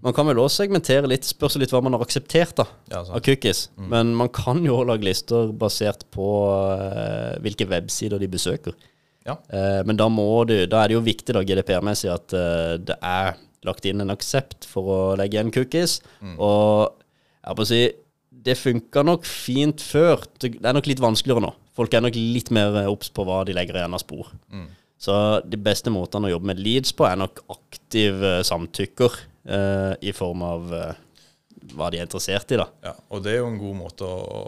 Man 0.04 0.12
kan 0.14 0.28
vel 0.28 0.38
også 0.38 0.60
segmentere 0.60 1.08
litt, 1.08 1.24
spørs 1.24 1.56
litt 1.58 1.72
hva 1.72 1.80
man 1.82 1.96
har 1.96 2.04
akseptert 2.04 2.52
da, 2.60 2.66
Ja, 2.92 3.00
av 3.00 3.22
cookies. 3.24 3.62
cookies. 3.72 3.88
Men 3.90 4.12
man 4.14 4.28
kan 4.28 4.60
jo 4.62 4.82
lage 4.86 5.08
lister 5.08 5.54
basert 5.56 6.04
på 6.14 6.28
uh, 6.52 7.32
hvilke 7.42 7.66
websider 7.70 8.20
de 8.22 8.28
besøker. 8.30 8.76
Ja. 9.26 9.36
Eh, 9.50 9.82
men 9.88 9.98
da, 9.98 10.08
må 10.12 10.44
du, 10.48 10.54
da 10.70 10.82
er 10.84 10.92
det 10.92 10.98
jo 10.98 11.04
viktig 11.06 11.34
GDPR-messig 11.48 12.12
at 12.14 12.34
eh, 12.36 12.76
det 12.86 12.96
er 13.02 13.36
lagt 13.66 13.86
inn 13.88 14.04
en 14.04 14.14
aksept 14.14 14.68
for 14.70 14.92
å 14.94 14.98
legge 15.18 15.38
igjen 15.38 15.52
cookies. 15.54 15.98
Og 16.38 16.94
jeg 17.42 17.58
på 17.58 17.64
å 17.64 17.68
si, 17.68 17.82
det 18.46 18.54
funka 18.58 19.02
nok 19.06 19.26
fint 19.26 19.82
før. 19.82 20.22
Det 20.38 20.54
er 20.62 20.76
nok 20.76 20.86
litt 20.86 21.02
vanskeligere 21.02 21.42
nå. 21.42 21.52
Folk 21.76 21.94
er 21.94 22.04
nok 22.04 22.16
litt 22.16 22.52
mer 22.54 22.82
eh, 22.82 22.90
obs 22.90 23.10
på 23.12 23.26
hva 23.26 23.42
de 23.46 23.56
legger 23.56 23.80
igjen 23.80 23.96
av 23.96 24.02
spor. 24.02 24.30
Så 24.98 25.16
de 25.44 25.58
beste 25.60 25.92
måtene 25.92 26.30
å 26.30 26.36
jobbe 26.36 26.52
med 26.52 26.60
leads 26.62 26.94
på 26.96 27.04
er 27.08 27.18
nok 27.20 27.42
aktiv 27.52 28.22
eh, 28.24 28.42
samtykker 28.46 29.18
eh, 29.44 29.92
i 30.08 30.14
form 30.16 30.44
av 30.46 30.72
eh, 30.72 31.02
hva 31.76 31.90
de 31.92 32.00
er 32.00 32.06
interessert 32.06 32.54
i, 32.54 32.60
da. 32.60 32.68
Ja, 32.86 32.94
og 33.10 33.26
det 33.26 33.34
er 33.34 33.42
jo 33.42 33.50
en 33.50 33.60
god 33.60 33.76
måte 33.82 34.08
å, 34.08 34.40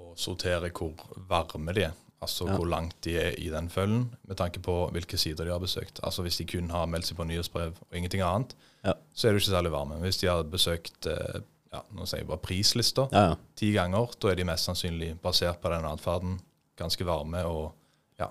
å 0.00 0.10
sortere 0.18 0.72
hvor 0.74 0.96
varme 1.28 1.76
de 1.76 1.86
er. 1.90 1.94
Altså 2.26 2.46
Ja. 2.48 2.56
hvor 2.58 2.66
langt 2.68 2.96
de 3.06 3.14
er 3.18 3.34
i 3.38 3.48
den 3.52 3.68
følgen, 3.70 4.08
med 4.26 4.36
tanke 4.36 4.60
på 4.60 4.74
hvilke 4.92 5.16
sider 5.18 5.44
de 5.46 5.50
har 5.54 5.62
besøkt. 5.62 6.00
Altså 6.02 6.22
Hvis 6.26 6.36
de 6.42 6.44
kun 6.50 6.70
har 6.74 6.86
meldt 6.90 7.06
seg 7.06 7.16
på 7.16 7.24
nyhetsbrev 7.28 7.72
og 7.80 7.94
ingenting 7.96 8.22
annet, 8.26 8.54
Ja. 8.84 8.92
så 9.14 9.28
er 9.28 9.32
det 9.32 9.40
jo 9.40 9.44
ikke 9.46 9.56
særlig 9.56 9.72
varme. 9.72 10.00
Hvis 10.02 10.18
de 10.20 10.26
har 10.26 10.42
besøkt 10.42 11.06
eh, 11.06 11.40
ja, 11.72 11.80
nå 11.94 12.06
sier 12.06 12.20
jeg 12.22 12.28
bare 12.28 12.38
prislister 12.42 13.08
Ja, 13.12 13.24
ja. 13.30 13.34
ti 13.56 13.72
ganger, 13.72 14.10
da 14.20 14.28
er 14.30 14.34
de 14.38 14.44
mest 14.44 14.64
sannsynlig 14.68 15.14
basert 15.22 15.60
på 15.62 15.70
den 15.70 15.84
atferden 15.84 16.38
ganske 16.78 17.04
varme 17.06 17.44
og 17.44 17.72
ja, 18.18 18.28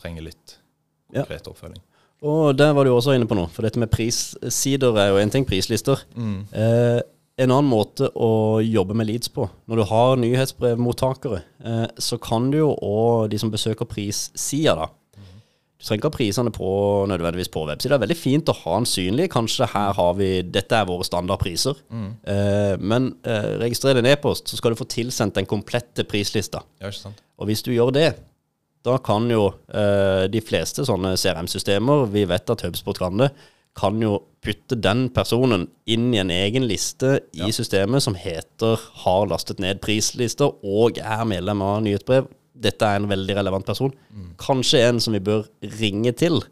trenger 0.00 0.22
litt 0.22 0.58
konkret 1.12 1.46
oppfølging. 1.48 1.82
Og 2.22 2.56
der 2.56 2.72
var 2.72 2.84
du 2.84 2.90
også 2.94 3.14
inne 3.16 3.26
på 3.26 3.34
noe, 3.34 3.48
for 3.50 3.62
dette 3.66 3.78
med 3.82 3.90
prissider 3.90 4.94
er 4.96 5.08
jo 5.10 5.16
en 5.18 5.30
ting, 5.30 5.44
prislister. 5.48 5.98
Mm. 6.14 6.46
Eh, 6.54 7.00
en 7.42 7.52
annen 7.52 7.70
måte 7.70 8.08
å 8.14 8.60
jobbe 8.64 8.96
med 8.98 9.08
leads 9.10 9.30
på, 9.32 9.46
når 9.70 9.82
du 9.82 9.84
har 9.90 10.18
nyhetsbrevmottakere, 10.22 11.42
eh, 11.64 11.86
så 11.98 12.18
kan 12.22 12.50
du 12.52 12.60
jo 12.62 12.72
òg 12.74 13.30
de 13.32 13.40
som 13.42 13.52
besøker 13.52 13.88
prissida, 13.88 14.76
da. 14.78 14.90
Du 15.82 15.88
trenger 15.88 15.98
ikke 15.98 16.10
ha 16.12 16.14
prisene 16.14 16.50
på 16.54 16.72
nødvendigvis 17.10 17.50
på 17.50 17.64
websida. 17.66 17.96
Det 17.96 17.96
er 17.96 18.02
veldig 18.04 18.16
fint 18.20 18.50
å 18.52 18.54
ha 18.54 18.74
den 18.76 18.84
synlig. 18.86 19.24
Kanskje 19.32 19.66
her 19.72 19.96
har 19.98 20.12
vi 20.14 20.28
Dette 20.46 20.78
er 20.78 20.86
våre 20.86 21.02
standardpriser. 21.02 21.80
Eh, 21.90 22.74
men 22.78 23.08
eh, 23.26 23.48
registrer 23.64 23.98
en 23.98 24.06
e-post, 24.06 24.46
så 24.46 24.60
skal 24.60 24.70
du 24.70 24.78
få 24.78 24.86
tilsendt 24.86 25.40
den 25.40 25.48
komplette 25.50 26.06
prislista. 26.06 26.62
Ja, 26.78 26.92
ikke 26.92 27.00
sant? 27.00 27.24
Og 27.34 27.50
hvis 27.50 27.64
du 27.66 27.72
gjør 27.74 27.90
det, 27.96 28.12
da 28.86 28.94
kan 29.02 29.26
jo 29.30 29.48
eh, 29.74 30.28
de 30.30 30.44
fleste 30.46 30.86
sånne 30.86 31.16
CRM-systemer, 31.18 32.06
vi 32.14 32.28
vet 32.30 32.54
at 32.54 32.62
HubSpot 32.62 33.02
kan 33.02 33.18
det, 33.18 33.32
kan 33.78 34.00
jo 34.02 34.18
putte 34.42 34.76
den 34.82 35.06
personen 35.14 35.68
inn 35.86 36.10
i 36.14 36.18
en 36.20 36.30
egen 36.34 36.66
liste 36.68 37.20
i 37.32 37.44
Ja. 37.46 37.50
systemet 37.54 38.02
som 38.02 38.14
heter 38.14 38.76
'har 39.04 39.26
lastet 39.28 39.58
ned 39.60 39.80
prislister' 39.80 40.54
og 40.62 40.98
er 40.98 41.24
medlem 41.24 41.62
av 41.62 41.82
nyhetsbrev. 41.82 42.26
Dette 42.60 42.82
er 42.84 42.96
en 42.96 43.08
veldig 43.08 43.34
relevant 43.36 43.64
person. 43.66 43.92
Kanskje 44.38 44.88
en 44.88 45.00
som 45.00 45.12
vi 45.14 45.20
bør 45.20 45.46
ringe 45.62 46.12
til 46.12 46.42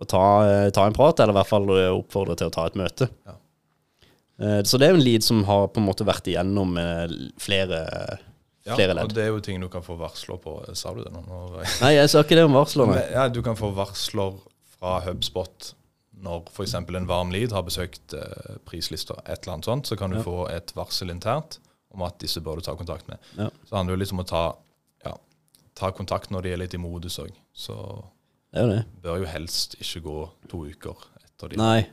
og 0.00 0.08
ta, 0.08 0.42
eh, 0.66 0.70
ta 0.70 0.86
en 0.86 0.92
prat, 0.92 1.20
eller 1.20 1.32
i 1.32 1.36
hvert 1.36 1.46
fall 1.46 1.68
eh, 1.70 1.90
oppfordre 1.90 2.36
til 2.36 2.48
å 2.48 2.52
ta 2.52 2.66
et 2.66 2.74
møte. 2.74 3.08
Ja. 3.26 3.32
Eh, 4.40 4.62
så 4.62 4.78
det 4.78 4.88
er 4.88 4.94
jo 4.94 4.96
en 4.98 5.04
lead 5.04 5.22
som 5.22 5.44
har 5.44 5.68
på 5.68 5.78
en 5.78 5.86
måte 5.86 6.04
vært 6.06 6.26
igjennom 6.26 6.74
flere, 7.38 8.18
flere, 8.66 8.88
Ja, 8.88 8.94
ledd. 8.94 9.04
og 9.04 9.14
det 9.14 9.22
er 9.24 9.28
jo 9.28 9.40
ting 9.40 9.60
du 9.60 9.68
kan 9.68 9.82
få 9.82 9.96
varsler 9.98 10.38
på. 10.40 10.74
Sa 10.74 10.92
du 10.94 11.02
det 11.04 11.12
nå? 11.12 11.22
Når, 11.28 11.62
Nei, 11.82 11.92
jeg 11.94 12.08
sa 12.10 12.22
ikke 12.22 12.36
det 12.36 12.44
om 12.44 12.52
varslene. 12.56 12.94
Men, 12.94 13.12
ja, 13.12 13.28
du 13.28 13.42
kan 13.42 13.54
få 13.54 13.72
varsler 13.74 14.34
fra 14.80 15.00
HubSpot 15.04 15.74
når 16.24 16.46
f.eks. 16.50 16.74
en 16.80 17.06
varm 17.10 17.30
lead 17.34 17.52
har 17.52 17.62
besøkt 17.66 18.14
eh, 18.16 18.56
prislister, 18.66 19.18
et 19.26 19.42
eller 19.44 19.58
annet 19.58 19.68
sånt, 19.68 19.86
så 19.90 19.98
kan 20.00 20.10
du 20.10 20.16
Ja. 20.18 20.22
få 20.24 20.48
et 20.50 20.72
varsel 20.76 21.10
internt 21.12 21.58
om 21.94 22.02
at 22.02 22.18
disse 22.18 22.40
bør 22.42 22.56
du 22.58 22.64
ta 22.66 22.74
kontakt 22.74 23.06
med. 23.08 23.18
Ja. 23.38 23.50
Så 23.68 23.76
handler 23.76 23.94
jo 23.94 24.00
litt 24.02 24.12
om 24.16 24.22
å 24.24 24.26
ta, 24.26 24.44
ja, 25.04 25.12
ta 25.78 25.90
kontakt 25.94 26.30
når 26.34 26.42
de 26.42 26.52
er 26.54 26.62
litt 26.64 26.74
i 26.74 26.80
modus 26.80 27.18
òg. 27.22 27.30
Så 27.54 27.76
Det 28.54 28.64
det. 28.70 28.80
bør 29.02 29.20
jo 29.22 29.26
helst 29.30 29.76
ikke 29.80 30.02
gå 30.02 30.16
to 30.48 30.64
uker 30.66 30.96
etter 31.24 31.48
de. 31.52 31.56
Nei. 31.60 31.86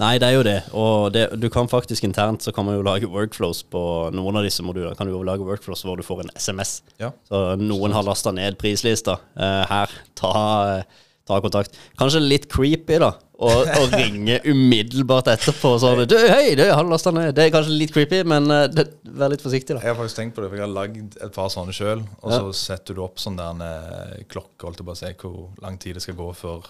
Nei, 0.00 0.16
det 0.18 0.26
er 0.26 0.34
jo 0.34 0.42
det. 0.42 0.56
Og 0.74 1.12
det, 1.14 1.28
du 1.38 1.46
kan 1.52 1.68
faktisk 1.70 2.02
internt 2.08 2.42
så 2.42 2.50
kan 2.52 2.64
man 2.66 2.74
jo 2.74 2.82
lage 2.82 3.06
workflows 3.06 3.60
på 3.70 4.10
noen 4.12 4.34
av 4.40 4.42
disse 4.42 4.64
modulene. 4.66 4.96
Kan 4.98 5.06
du 5.06 5.12
jo 5.12 5.22
lage 5.22 5.44
workflows 5.46 5.84
hvor 5.86 5.96
du 5.96 6.02
får 6.02 6.24
en 6.24 6.30
SMS. 6.34 6.80
Ja. 6.98 7.12
Så 7.28 7.54
noen 7.60 7.92
har 7.94 8.02
lasta 8.02 8.32
ned 8.34 8.58
prislista. 8.58 9.20
Eh, 9.36 9.62
her, 9.70 9.92
ta, 10.18 10.32
eh, 10.80 10.82
ta 11.28 11.38
kontakt. 11.40 11.76
Kanskje 12.00 12.18
litt 12.24 12.48
creepy, 12.50 12.98
da. 12.98 13.12
Å 13.36 13.48
og 13.82 13.92
ringe 13.92 14.38
umiddelbart 14.48 15.26
etterpå 15.28 15.74
og 15.74 15.80
sånn 15.82 15.98
Du, 16.08 16.14
hei, 16.16 16.54
du, 16.56 16.62
har 16.72 16.86
du 16.86 16.88
lasta 16.88 17.10
ned? 17.12 17.34
Det 17.36 17.44
er 17.44 17.50
kanskje 17.52 17.74
litt 17.76 17.92
creepy, 17.92 18.22
men 18.24 18.48
eh, 18.54 18.62
det, 18.72 18.86
vær 19.12 19.28
litt 19.34 19.44
forsiktig, 19.44 19.76
da. 19.76 19.82
Jeg 19.84 19.92
har 19.92 19.98
faktisk 19.98 20.16
tenkt 20.22 20.38
på 20.38 20.40
det, 20.44 20.48
for 20.48 20.56
jeg 20.56 20.64
har 20.64 20.72
lagd 20.72 21.18
et 21.20 21.34
par 21.36 21.50
sånne 21.52 21.74
sjøl. 21.76 22.00
Og 22.22 22.32
så 22.32 22.54
setter 22.56 22.96
du 22.96 23.02
opp 23.04 23.20
sånn 23.20 23.36
der 23.36 23.52
en 23.52 23.60
eh, 23.66 24.24
klokke, 24.32 24.64
holdt 24.64 24.80
jeg 24.80 24.88
på 24.88 24.94
å 24.96 25.00
si, 25.02 25.12
hvor 25.20 25.38
lang 25.66 25.76
tid 25.82 25.98
det 25.98 26.04
skal 26.06 26.16
gå 26.16 26.30
før 26.38 26.64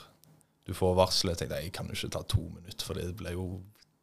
du 0.67 0.75
får 0.75 0.97
varselet. 0.99 1.37
Jeg 1.37 1.45
tenkte 1.45 1.63
jeg 1.63 1.73
kan 1.77 1.87
jo 1.93 1.95
ikke 2.01 2.11
ta 2.17 2.25
to 2.35 2.43
minutter, 2.43 2.83
for 2.89 2.99
det 2.99 3.13
ble 3.21 3.37
jo 3.37 3.47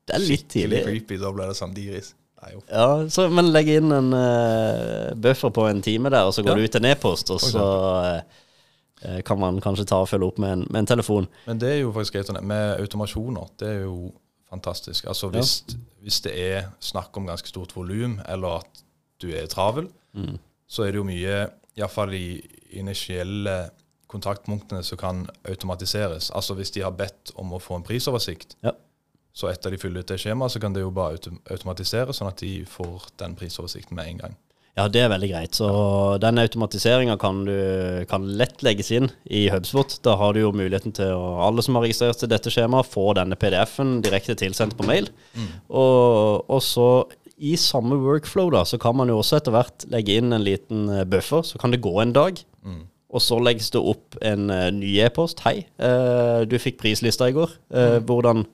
Det 0.07 0.15
er 0.15 0.23
litt 0.23 0.47
tidlig. 0.55 0.85
creepy. 0.87 1.17
Da 1.19 1.33
ble 1.35 1.49
det 1.51 1.57
sånn 1.59 1.75
diris. 1.75 2.13
Nei. 2.43 2.53
Ja, 2.71 2.87
så, 3.11 3.27
men 3.31 3.51
legg 3.51 3.69
inn 3.71 3.91
en 3.95 4.09
uh, 4.15 5.11
buffer 5.19 5.51
på 5.55 5.67
en 5.69 5.83
time 5.83 6.09
der, 6.11 6.27
og 6.27 6.33
så 6.35 6.43
går 6.43 6.55
Ja. 6.55 6.63
du 6.63 6.71
ut 6.71 6.79
en 6.79 6.87
e-post, 6.89 7.29
og 7.35 7.39
så 7.43 7.67
eh, 8.07 8.39
kan 9.25 9.39
man 9.39 9.59
kanskje 9.61 9.85
ta 9.89 9.97
og 10.03 10.09
følge 10.09 10.27
opp 10.31 10.37
med 10.39 10.51
en, 10.53 10.65
med 10.69 10.79
en 10.83 10.85
telefon. 10.85 11.27
Men 11.47 11.59
det 11.59 11.69
er 11.69 11.79
jo 11.81 11.91
faktisk 11.95 12.19
sånn 12.27 12.41
med 12.45 12.79
automasjoner. 12.79 13.49
Det 13.59 13.67
er 13.67 13.81
jo 13.83 14.11
fantastisk. 14.49 15.07
Altså 15.09 15.27
Ja. 15.31 15.39
hvis, 15.39 15.63
hvis 16.01 16.21
det 16.21 16.33
er 16.37 16.67
snakk 16.79 17.15
om 17.17 17.25
ganske 17.27 17.47
stort 17.49 17.73
volum, 17.75 18.19
eller 18.27 18.59
at 18.63 18.83
du 19.21 19.29
er 19.31 19.47
travel, 19.47 19.89
Mm. 20.13 20.37
så 20.67 20.83
er 20.85 20.91
det 20.91 20.99
jo 21.01 21.03
mye, 21.07 21.47
iallfall 21.77 22.11
de 22.11 22.41
initielle 22.77 23.69
kontaktpunktene 24.07 24.83
som 24.85 24.97
kan 24.97 25.23
automatiseres. 25.49 26.29
Altså 26.35 26.53
hvis 26.53 26.71
de 26.75 26.83
har 26.85 26.91
bedt 26.91 27.31
om 27.35 27.53
å 27.53 27.59
få 27.61 27.75
en 27.79 27.83
prisoversikt, 27.87 28.55
Ja. 28.63 28.71
så 29.33 29.49
etter 29.49 29.71
de 29.71 29.77
fyller 29.77 29.99
ut 30.03 30.07
det 30.07 30.19
skjemaet, 30.19 30.51
så 30.51 30.59
kan 30.61 30.73
det 30.73 30.81
jo 30.83 30.91
bare 30.91 31.13
auto 31.17 31.31
automatiseres, 31.49 32.19
sånn 32.19 32.27
at 32.29 32.37
de 32.37 32.63
får 32.65 33.07
den 33.17 33.35
prisoversikten 33.35 33.95
med 33.95 34.07
en 34.07 34.17
gang. 34.17 34.35
Ja, 34.73 34.87
det 34.89 35.03
er 35.03 35.11
veldig 35.11 35.27
greit. 35.29 35.53
Så 35.59 35.67
den 36.23 36.39
automatiseringa 36.41 37.13
kan, 37.21 37.43
kan 38.09 38.23
lett 38.39 38.63
legges 38.65 38.87
inn 38.95 39.11
i 39.29 39.43
HubSpot. 39.53 39.99
Da 40.01 40.15
har 40.17 40.33
du 40.33 40.39
jo 40.41 40.53
muligheten 40.55 40.95
til 40.97 41.11
å 41.13 41.27
alle 41.45 41.61
som 41.61 41.77
har 41.77 41.85
registrert 41.85 42.17
seg 42.23 42.31
dette 42.31 42.49
skjemaet, 42.49 42.89
få 42.89 43.11
denne 43.19 43.37
PDF-en 43.37 43.99
direkte 44.01 44.33
tilsendt 44.39 44.73
på 44.79 44.87
mail. 44.89 45.11
Og, 45.69 46.41
og 46.49 46.63
så 46.65 46.87
i 47.43 47.53
samme 47.59 47.97
workflow 48.01 48.49
da, 48.53 48.63
så 48.65 48.77
kan 48.81 48.95
man 48.97 49.09
jo 49.13 49.19
også 49.21 49.37
etter 49.41 49.53
hvert 49.53 49.85
legge 49.93 50.17
inn 50.21 50.33
en 50.33 50.45
liten 50.45 50.87
eh, 50.93 51.05
buffer. 51.09 51.45
Så 51.45 51.61
kan 51.61 51.73
det 51.73 51.81
gå 51.85 51.93
en 52.01 52.15
dag, 52.15 52.41
Mm. 52.63 52.85
og 53.11 53.19
så 53.19 53.35
legges 53.43 53.67
det 53.75 53.81
opp 53.83 54.15
en 54.23 54.45
eh, 54.49 54.69
ny 54.71 54.93
e-post. 55.03 55.41
Hei, 55.43 55.65
eh, 55.83 56.45
du 56.47 56.53
fikk 56.63 56.77
prislista 56.79 57.27
i 57.27 57.33
går. 57.35 57.51
Eh, 57.75 57.97
hvordan, 58.07 58.45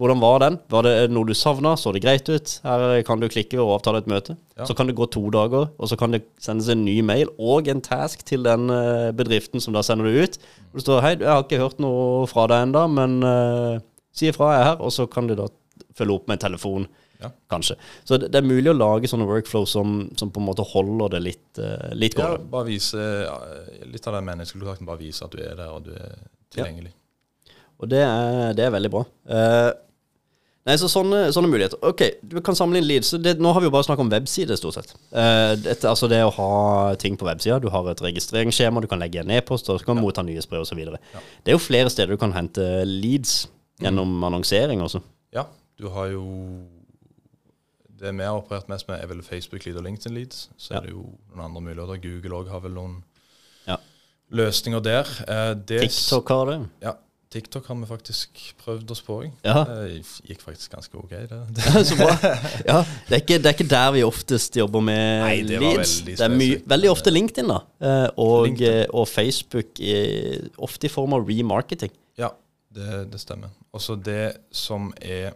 hvordan 0.00 0.18
var 0.18 0.40
den? 0.42 0.56
Var 0.72 0.82
det 0.82 0.92
noe 1.14 1.28
du 1.28 1.36
savna? 1.38 1.76
Så 1.78 1.92
det 1.94 2.02
greit 2.02 2.26
ut? 2.26 2.56
Her 2.64 3.02
kan 3.06 3.20
du 3.22 3.28
klikke 3.30 3.60
og 3.62 3.76
avtale 3.76 4.00
et 4.02 4.08
møte. 4.10 4.34
Ja. 4.58 4.66
Så 4.66 4.74
kan 4.74 4.88
det 4.90 4.96
gå 4.98 5.06
to 5.06 5.22
dager, 5.30 5.68
og 5.70 5.90
så 5.90 5.98
kan 5.98 6.16
det 6.16 6.24
sendes 6.42 6.66
en 6.72 6.82
ny 6.82 6.96
mail 7.06 7.30
og 7.38 7.70
en 7.70 7.82
task 7.84 8.24
til 8.26 8.42
den 8.46 8.66
eh, 8.74 9.12
bedriften 9.14 9.62
som 9.62 9.76
da 9.76 9.84
sender 9.86 10.10
det 10.10 10.24
ut. 10.24 10.40
Og 10.72 10.80
det 10.80 10.86
står 10.86 11.04
hei, 11.04 11.12
jeg 11.20 11.30
har 11.30 11.44
ikke 11.46 11.62
hørt 11.62 11.78
noe 11.82 12.26
fra 12.30 12.48
deg 12.50 12.66
ennå, 12.66 12.82
men 12.90 13.14
uh, 13.22 13.78
si 14.10 14.26
ifra, 14.32 14.50
jeg 14.56 14.64
er 14.64 14.68
her. 14.72 14.82
Og 14.82 14.90
så 14.96 15.06
kan 15.10 15.30
du 15.30 15.36
da 15.38 15.46
følge 15.94 16.18
opp 16.18 16.26
med 16.26 16.40
en 16.40 16.44
telefon, 16.48 16.90
Ja. 17.22 17.30
kanskje. 17.48 17.76
Så 18.04 18.18
det, 18.18 18.32
det 18.34 18.40
er 18.40 18.50
mulig 18.50 18.72
å 18.72 18.74
lage 18.74 19.06
sånne 19.08 19.28
workflow 19.30 19.62
som, 19.70 20.10
som 20.18 20.34
på 20.34 20.42
en 20.42 20.48
måte 20.48 20.66
holder 20.74 21.14
det 21.14 21.22
litt, 21.22 21.46
uh, 21.62 21.94
litt 21.94 22.18
Ja, 22.18 22.34
bare 22.36 22.66
vise 22.72 22.98
ja, 22.98 23.38
litt 23.86 24.10
av 24.10 24.18
den 24.18 24.26
menneskekontakten. 24.26 24.90
Bare 24.90 25.04
vise 25.06 25.22
at 25.22 25.38
du 25.38 25.38
er 25.38 25.54
der, 25.54 25.70
og 25.70 25.86
du 25.86 25.94
er 25.94 26.18
tilgjengelig. 26.50 26.90
Og 27.82 27.88
det 27.90 28.02
er, 28.04 28.52
det 28.56 28.64
er 28.64 28.70
veldig 28.74 28.90
bra. 28.92 29.02
Eh, 29.28 29.70
nei, 30.68 30.76
så 30.80 30.88
sånne, 30.88 31.24
sånne 31.34 31.50
muligheter. 31.50 31.80
Ok, 31.84 32.02
du 32.22 32.38
kan 32.44 32.54
samle 32.56 32.78
inn 32.80 32.86
leads. 32.88 33.10
Det, 33.20 33.34
nå 33.42 33.52
har 33.52 33.60
vi 33.60 33.66
jo 33.68 33.72
bare 33.74 33.84
snakket 33.84 34.04
om 34.06 34.12
websider, 34.14 34.56
stort 34.56 34.78
sett. 34.78 34.94
Eh, 35.12 35.54
det, 35.60 35.74
altså 35.84 36.08
det 36.08 36.22
å 36.24 36.30
ha 36.36 36.94
ting 37.00 37.18
på 37.20 37.26
websida. 37.28 37.58
Du 37.60 37.68
har 37.74 37.90
et 37.90 38.00
registreringsskjema, 38.06 38.80
du 38.80 38.86
kan 38.90 39.02
legge 39.02 39.20
en 39.24 39.30
e-post, 39.34 39.68
og 39.68 39.82
du 39.82 39.84
kan 39.88 39.98
motta 40.00 40.22
nyhetsbrev 40.24 40.62
osv. 40.64 40.78
Ja. 40.86 41.24
Det 41.44 41.52
er 41.52 41.58
jo 41.58 41.64
flere 41.66 41.90
steder 41.92 42.14
du 42.14 42.20
kan 42.22 42.32
hente 42.36 42.62
leads 42.88 43.48
gjennom 43.82 44.14
annonsering 44.24 44.80
også. 44.86 45.02
Ja, 45.34 45.48
du 45.80 45.88
har 45.90 46.12
jo 46.14 46.24
Det 48.04 48.10
vi 48.12 48.24
har 48.26 48.36
operert 48.36 48.66
mest 48.68 48.88
med, 48.88 49.00
er 49.00 49.06
vel 49.08 49.22
Facebook-lead 49.24 49.76
og 49.80 49.84
LinkedIn-leads. 49.86 50.48
Så 50.60 50.74
Ja. 50.74 50.78
er 50.78 50.86
det 50.86 50.90
jo 50.90 51.04
noen 51.34 51.44
andre 51.46 51.60
muligheter. 51.62 52.00
Google 52.02 52.34
òg 52.42 52.48
har 52.50 52.60
vel 52.60 52.72
noen 52.74 53.02
Ja. 53.66 53.76
løsninger 54.30 54.82
der. 54.82 55.06
Eh, 55.28 55.54
det, 55.54 55.80
TikTok 55.88 56.28
har 56.28 56.44
det. 56.50 56.56
Ja, 56.82 56.92
TikTok 57.34 57.66
har 57.66 57.76
vi 57.80 57.86
faktisk 57.88 58.40
prøvd 58.62 58.92
oss 58.94 59.00
på 59.02 59.16
òg. 59.24 59.30
Ja. 59.42 59.64
Det 59.66 60.02
gikk 60.30 60.42
faktisk 60.44 60.74
ganske 60.76 60.98
ok, 61.00 61.14
det. 61.30 61.40
Så 61.88 61.98
bra. 61.98 62.14
Ja, 62.62 62.78
det 63.08 63.16
er, 63.16 63.20
ikke, 63.20 63.38
det 63.42 63.50
er 63.50 63.56
ikke 63.56 63.68
der 63.72 63.90
vi 63.96 64.04
oftest 64.06 64.58
jobber 64.60 64.84
med 64.86 65.02
Nei, 65.24 65.36
det 65.48 65.58
leads. 65.62 65.96
veldig 66.00 66.16
Det 66.20 66.26
er 66.28 66.36
mye, 66.38 66.60
veldig 66.74 66.90
ofte 66.92 67.12
LinkedIn, 67.14 67.50
da. 67.50 67.58
Eh, 67.82 68.06
og, 68.22 68.48
LinkedIn. 68.48 68.80
eh, 68.84 68.94
og 68.94 69.08
Facebook, 69.10 69.80
eh, 69.82 70.46
ofte 70.62 70.86
i 70.86 70.92
form 70.94 71.16
av 71.18 71.26
remarketing. 71.28 71.90
Ja, 72.20 72.30
det, 72.74 73.04
det 73.12 73.22
stemmer. 73.22 73.50
Også 73.74 73.98
det 73.98 74.36
som 74.54 74.92
er 75.02 75.32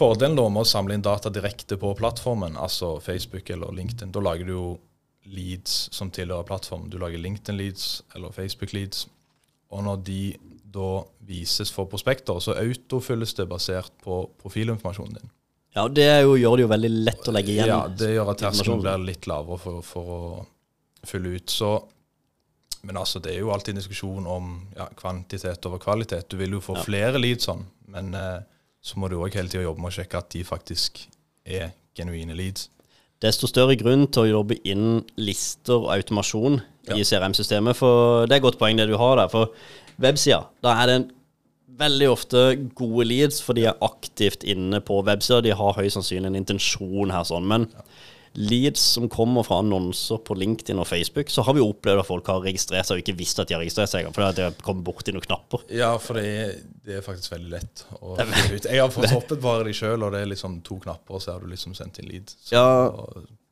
Fordelen 0.00 0.38
da 0.38 0.46
med 0.48 0.64
å 0.64 0.68
samle 0.68 0.94
inn 0.96 1.02
data 1.04 1.28
direkte 1.28 1.76
på 1.76 1.90
plattformen, 1.98 2.54
altså 2.56 2.94
Facebook 3.04 3.50
eller 3.52 3.74
LinkedIn, 3.76 4.14
da 4.14 4.22
lager 4.24 4.48
du 4.48 4.52
jo 4.54 4.68
leads 5.28 5.90
som 5.92 6.08
tilhører 6.14 6.46
plattformen. 6.48 6.88
Du 6.88 6.96
lager 7.02 7.20
LinkedIn-leads 7.20 8.02
eller 8.16 8.32
Facebook-leads. 8.32 9.04
Og 9.70 9.84
når 9.86 10.00
de 10.06 10.20
da 10.70 11.02
vises 11.26 11.70
for 11.74 11.88
prospekter, 11.90 12.38
så 12.42 12.54
autofylles 12.58 13.34
det 13.38 13.46
basert 13.50 13.92
på 14.04 14.22
profilinformasjonen 14.38 15.16
din. 15.18 15.30
Ja, 15.74 15.84
og 15.86 15.94
det 15.94 16.06
jo, 16.24 16.34
gjør 16.38 16.56
det 16.58 16.64
jo 16.64 16.70
veldig 16.72 16.90
lett 17.06 17.28
å 17.30 17.34
legge 17.34 17.52
igjen. 17.54 17.70
Ja, 17.70 17.80
det 17.86 18.12
gjør 18.16 18.32
at 18.32 18.40
terskelen 18.42 18.82
blir 18.82 19.02
litt 19.06 19.26
lavere 19.30 19.58
for, 19.62 19.82
for 19.86 20.12
å 20.14 20.22
fylle 21.06 21.36
ut. 21.38 21.50
Så, 21.50 21.70
men 22.86 22.98
altså, 22.98 23.22
det 23.22 23.34
er 23.36 23.44
jo 23.44 23.52
alltid 23.54 23.76
en 23.76 23.82
diskusjon 23.82 24.26
om 24.30 24.48
ja, 24.78 24.88
kvantitet 24.98 25.66
over 25.70 25.82
kvalitet. 25.82 26.26
Du 26.30 26.38
vil 26.40 26.58
jo 26.58 26.62
få 26.64 26.78
Ja. 26.78 26.82
flere 26.86 27.22
leads 27.22 27.46
sånn, 27.46 27.62
men 27.90 28.14
eh, 28.18 28.40
så 28.82 28.98
må 28.98 29.10
du 29.10 29.18
òg 29.20 29.34
hele 29.38 29.50
tida 29.52 29.62
jobbe 29.66 29.82
med 29.84 29.92
å 29.92 29.96
sjekke 30.00 30.18
at 30.22 30.30
de 30.34 30.42
faktisk 30.46 31.04
er 31.46 31.70
genuine 31.98 32.34
leads. 32.38 32.68
Desto 33.20 33.46
større 33.50 33.76
grunn 33.76 34.06
til 34.08 34.22
å 34.26 34.30
jobbe 34.40 34.56
inn 34.64 35.02
lister 35.20 35.76
og 35.82 35.90
automasjon 35.94 36.62
i 36.88 37.04
CRM-systemet. 37.04 37.76
For 37.78 38.26
det 38.26 38.36
er 38.36 38.40
et 38.42 38.46
godt 38.48 38.58
poeng 38.60 38.78
det 38.80 38.88
du 38.90 38.96
har 39.00 39.20
der. 39.20 39.30
For 39.32 39.52
websida, 40.00 40.42
da 40.64 40.74
er 40.82 40.92
det 40.92 40.98
veldig 41.80 42.10
ofte 42.12 42.40
gode 42.76 43.06
leads, 43.08 43.40
for 43.44 43.56
de 43.56 43.64
er 43.70 43.78
aktivt 43.84 44.44
inne 44.44 44.82
på 44.84 45.00
websida. 45.06 45.40
De 45.44 45.54
har 45.56 45.78
høyst 45.78 45.96
sannsynlig 45.96 46.28
en 46.32 46.40
intensjon 46.42 47.12
her, 47.14 47.24
sånn. 47.28 47.46
Men 47.48 47.68
leads 48.38 48.82
som 48.94 49.08
kommer 49.10 49.42
fra 49.42 49.56
annonser 49.58 50.20
på 50.22 50.36
LinkedIn 50.38 50.78
og 50.78 50.86
Facebook, 50.86 51.32
så 51.34 51.42
har 51.42 51.56
vi 51.56 51.64
opplevd 51.64 52.02
at 52.04 52.06
folk 52.06 52.28
har 52.30 52.44
registrert 52.44 52.86
seg 52.86 53.00
og 53.00 53.02
ikke 53.02 53.16
visst 53.18 53.40
at 53.42 53.48
de 53.50 53.56
har 53.56 53.62
registrert 53.64 53.90
seg, 53.90 54.06
fordi 54.14 54.36
de 54.38 54.44
har 54.46 54.60
kommet 54.62 54.84
borti 54.86 55.14
noen 55.16 55.24
knapper. 55.24 55.64
Ja, 55.74 55.88
for 55.98 56.20
det 56.20 56.26
er, 56.44 56.52
det 56.86 57.00
er 57.00 57.02
faktisk 57.06 57.32
veldig 57.34 57.50
lett 57.56 57.82
å 57.98 58.14
finne 58.20 58.54
ut. 58.54 58.68
Jeg 58.70 58.84
har 58.84 58.94
fått 58.94 59.10
hoppet 59.16 59.42
bare 59.42 59.66
de 59.66 59.74
sjøl, 59.74 60.04
og 60.06 60.14
det 60.14 60.22
er 60.22 60.30
liksom 60.30 60.60
to 60.66 60.78
knapper, 60.84 61.16
og 61.18 61.24
så 61.24 61.34
har 61.34 61.42
du 61.42 61.50
liksom 61.50 61.74
sendt 61.78 61.98
inn 62.02 62.10
lead. 62.12 62.30
Så, 62.38 62.54
Ja. 62.54 62.68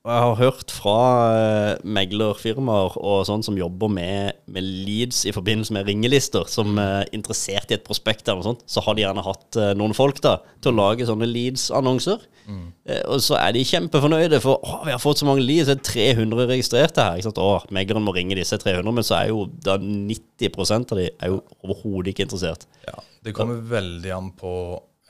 Og, 0.05 0.13
jeg 0.13 0.25
har 0.25 0.39
hørt 0.39 0.73
fra 0.73 0.99
eh, 1.35 1.83
meglerfirmaer 1.85 2.97
og 2.97 3.25
sånn 3.29 3.45
som 3.45 3.59
jobber 3.59 3.91
med, 3.93 4.39
med 4.49 4.65
leads 4.65 5.25
i 5.29 5.35
forbindelse 5.35 5.75
med 5.75 5.89
ringelister, 5.91 6.49
som 6.49 6.79
er 6.81 7.11
interessert 7.17 7.73
i 7.73 7.77
et 7.77 7.87
prospekt 7.87 8.29
eller 8.29 8.41
noe 8.41 8.51
sånt, 8.53 8.65
så 8.71 8.85
har 8.87 8.97
de 8.97 9.05
gjerne 9.05 9.27
hatt 9.27 9.59
eh, 9.61 9.75
noen 9.79 9.97
folk 9.97 10.23
da 10.25 10.39
til 10.63 10.73
å 10.73 10.79
lage 10.79 11.09
sånne 11.09 11.29
leads-annonser. 11.29 12.25
Eh, 12.49 13.03
og 13.05 13.21
så 13.21 13.37
er 13.37 13.53
de 13.53 13.65
kjempefornøyde, 13.69 14.41
for 14.45 14.63
å, 14.65 14.81
vi 14.87 14.95
har 14.95 15.03
fått 15.03 15.21
så 15.21 15.29
mange 15.29 15.45
leads, 15.45 15.69
det 15.69 15.77
er 15.77 16.15
300 16.17 16.49
registrerte 16.49 17.05
her. 17.05 17.19
Ikke 17.19 17.29
sant? 17.29 17.43
Å, 17.43 17.61
megleren 17.75 18.07
må 18.07 18.15
ringe 18.17 18.39
disse 18.39 18.59
300, 18.61 18.89
men 18.97 19.07
så 19.07 19.19
er 19.21 19.33
jo 19.33 19.45
da 19.65 19.77
90 19.83 20.63
av 20.79 20.97
de 20.97 21.09
er 21.11 21.33
jo 21.35 21.43
overhodet 21.67 22.15
ikke 22.15 22.29
interessert. 22.29 22.69
ja, 22.87 22.97
det 23.25 23.35
kommer 23.37 23.61
veldig 23.69 24.13
an 24.15 24.31
på 24.39 24.53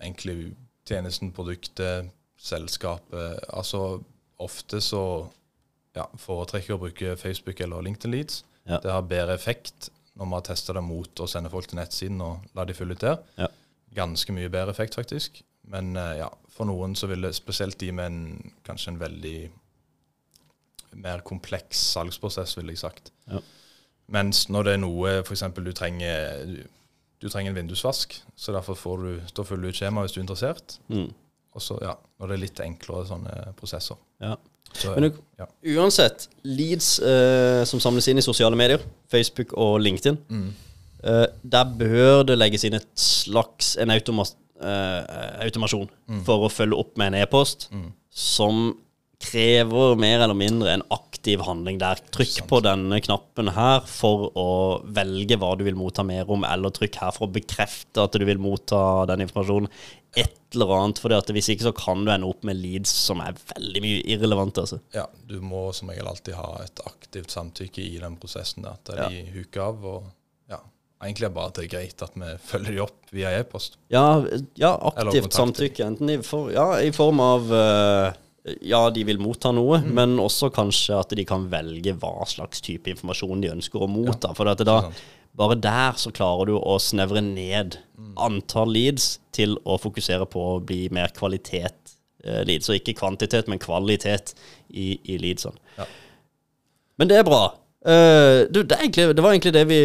egentlig 0.01 0.55
tjenesten, 0.89 1.31
produktet, 1.37 2.11
selskapet. 2.39 3.45
Altså 3.51 4.01
ofte 4.39 4.81
så 4.85 5.03
ja, 5.97 6.07
foretrekker 6.21 6.73
jeg 6.73 6.79
å 6.79 6.83
bruke 6.83 7.15
Facebook 7.21 7.61
eller 7.65 7.85
LinkedIn 7.85 8.15
Leads. 8.15 8.43
Ja. 8.69 8.81
Det 8.83 8.93
har 8.93 9.07
bedre 9.09 9.37
effekt 9.39 9.91
når 10.19 10.27
vi 10.27 10.37
har 10.37 10.47
testa 10.49 10.75
det 10.75 10.83
mot 10.83 11.23
å 11.23 11.29
sende 11.31 11.51
folk 11.53 11.71
til 11.71 11.79
nettsiden 11.79 12.21
og 12.25 12.47
la 12.59 12.67
de 12.67 12.75
fylle 12.77 12.97
ut 12.97 13.05
der. 13.05 13.21
Ja. 13.39 13.49
Ganske 13.99 14.35
mye 14.35 14.51
bedre 14.53 14.75
effekt, 14.75 14.99
faktisk. 14.99 15.41
Men 15.69 15.95
eh, 15.97 16.19
ja, 16.21 16.29
for 16.53 16.69
noen 16.69 16.97
så 16.99 17.09
vil 17.11 17.25
det 17.25 17.35
spesielt 17.39 17.79
de 17.81 17.93
med 17.95 18.11
en, 18.11 18.53
kanskje 18.67 18.95
en 18.95 19.01
veldig 19.01 19.37
mer 20.99 21.23
kompleks 21.27 21.81
salgsprosess, 21.95 22.57
ville 22.59 22.75
jeg 22.75 22.83
sagt. 22.83 23.13
Ja. 23.31 23.43
Mens 24.15 24.47
når 24.49 24.67
det 24.67 24.75
er 24.75 24.83
noe 24.83 25.15
f.eks. 25.21 25.45
du 25.55 25.73
trenger 25.77 26.45
du, 26.49 26.61
du 27.21 27.29
trenger 27.29 27.53
en 27.53 27.59
vindusvask, 27.61 28.15
så 28.39 28.55
derfor 28.57 28.79
får 28.79 29.05
du, 29.05 29.11
da 29.37 29.45
fyller 29.45 29.69
du 29.69 29.75
ut 29.75 29.81
skjema 29.81 30.05
hvis 30.05 30.17
du 30.17 30.21
er 30.21 30.25
interessert. 30.25 30.79
Mm. 30.89 31.11
Og 31.55 31.65
så, 31.65 31.77
ja, 31.85 31.95
når 32.19 32.29
det 32.29 32.35
er 32.37 32.43
litt 32.43 32.61
enklere 32.65 33.07
sånne 33.09 33.35
prosesser. 33.59 33.97
Ja. 34.21 34.37
Så, 34.75 34.93
Men 34.95 35.07
du, 35.09 35.21
ja. 35.39 35.47
uansett, 35.81 36.27
leads 36.45 36.99
eh, 37.01 37.63
som 37.65 37.81
samles 37.81 38.09
inn 38.11 38.19
i 38.21 38.25
sosiale 38.25 38.57
medier, 38.59 38.83
Facebook 39.11 39.55
og 39.57 39.79
LinkedIn, 39.81 40.19
Mm. 40.29 40.51
eh, 41.05 41.27
der 41.43 41.65
bør 41.79 42.27
det 42.29 42.37
legges 42.39 42.65
inn 42.69 42.75
et 42.75 42.89
slags 42.95 43.77
en 43.81 43.91
automa 43.95 44.25
eh, 44.61 45.45
automasjon 45.47 45.89
for 46.27 46.45
å 46.45 46.51
følge 46.51 46.77
opp 46.77 46.97
med 46.99 47.13
en 47.15 47.23
e-post 47.23 47.69
Mm. 47.73 47.93
som 48.11 48.77
krever 49.19 49.97
mer 49.99 50.21
eller 50.25 50.35
mindre 50.39 50.73
en 50.73 50.83
aktiv 50.95 51.41
handling 51.43 51.79
der. 51.81 51.99
Trykk 52.15 52.37
Sant. 52.37 52.49
på 52.51 52.61
denne 52.65 53.01
knappen 53.03 53.51
her 53.57 53.81
for 53.91 54.29
å 54.39 54.49
velge 54.95 55.39
hva 55.41 55.55
du 55.59 55.65
vil 55.67 55.79
motta 55.79 56.05
mer 56.07 56.29
om, 56.31 56.45
eller 56.47 56.71
trykk 56.75 57.01
her 57.03 57.15
for 57.17 57.27
å 57.27 57.33
bekrefte 57.35 58.05
at 58.05 58.15
du 58.15 58.25
vil 58.29 58.39
motta 58.43 59.07
den 59.11 59.25
informasjonen. 59.27 59.71
Et 60.17 60.55
eller 60.55 60.71
annet, 60.79 61.01
for 61.03 61.13
hvis 61.35 61.51
ikke 61.53 61.67
så 61.67 61.75
kan 61.77 62.05
du 62.07 62.13
ende 62.13 62.29
opp 62.31 62.47
med 62.47 62.57
leads 62.57 62.91
som 62.91 63.21
er 63.21 63.37
veldig 63.53 63.83
mye 63.85 64.05
irrelevante. 64.09 64.63
Altså. 64.65 64.79
ja, 64.95 65.05
du 65.29 65.37
må 65.45 65.67
som 65.77 65.91
regel 65.93 66.09
alltid 66.09 66.39
ha 66.39 66.63
et 66.65 66.81
aktivt 66.89 67.35
samtykke 67.35 67.83
i 67.85 67.99
den 68.01 68.17
prosessen. 68.17 68.63
der, 68.65 68.79
til 68.85 68.97
Ja. 69.03 69.09
de 69.09 69.25
huker 69.35 69.61
av. 69.67 69.85
og 69.85 70.05
ja, 70.49 70.61
Egentlig 71.03 71.27
er 71.27 71.35
bare 71.35 71.47
at 71.53 71.55
det 71.55 71.65
er 71.67 71.75
greit 71.77 72.03
at 72.03 72.15
vi 72.15 72.31
følger 72.49 72.73
de 72.73 72.81
opp 72.87 73.13
via 73.13 73.35
e-post. 73.39 73.77
Ja, 73.91 74.25
ja 74.57 74.73
aktivt 74.81 75.33
samtykke. 75.37 75.85
Enten 75.85 76.11
i, 76.11 76.17
for, 76.23 76.51
ja, 76.51 76.73
i 76.81 76.91
form 76.91 77.21
av 77.21 77.53
eh, 77.53 78.13
Ja, 78.63 78.91
de 78.91 79.05
vil 79.05 79.19
motta 79.19 79.51
noe, 79.53 79.79
Mm. 79.83 79.93
men 79.95 80.17
også 80.19 80.51
kanskje 80.55 80.99
at 81.01 81.09
de 81.17 81.25
kan 81.25 81.49
velge 81.51 81.95
hva 81.99 82.27
slags 82.27 82.61
type 82.61 82.87
informasjon 82.91 83.41
de 83.43 83.49
ønsker 83.53 83.81
å 83.81 83.89
motta. 83.89 84.35
For 84.35 84.49
at 84.49 84.59
da, 84.65 84.91
bare 85.37 85.55
der 85.61 85.93
så 86.01 86.11
klarer 86.13 86.47
du 86.47 86.55
å 86.59 86.79
snevre 86.81 87.23
ned 87.23 87.79
Mm. 87.99 88.15
antall 88.17 88.73
leads 88.73 89.19
til 89.33 89.57
å 89.67 89.79
fokusere 89.79 90.27
på 90.31 90.39
å 90.57 90.65
bli 90.65 90.89
mer 90.91 91.09
kvalitet 91.09 91.75
eh, 92.25 92.45
leads. 92.45 92.69
Og 92.69 92.77
ikke 92.81 92.95
kvantitet, 92.99 93.47
men 93.49 93.59
kvalitet 93.59 94.35
i, 94.71 94.99
i 95.07 95.19
leadsene. 95.19 95.57
Ja. 95.79 95.85
Men 96.99 97.09
det 97.09 97.17
er 97.19 97.25
bra. 97.25 97.55
Eh, 97.87 98.49
du, 98.51 98.65
det, 98.67 98.75
egentlig, 98.75 99.15
det 99.15 99.23
var 99.23 99.35
egentlig 99.35 99.53
det 99.55 99.63
vi, 99.71 99.79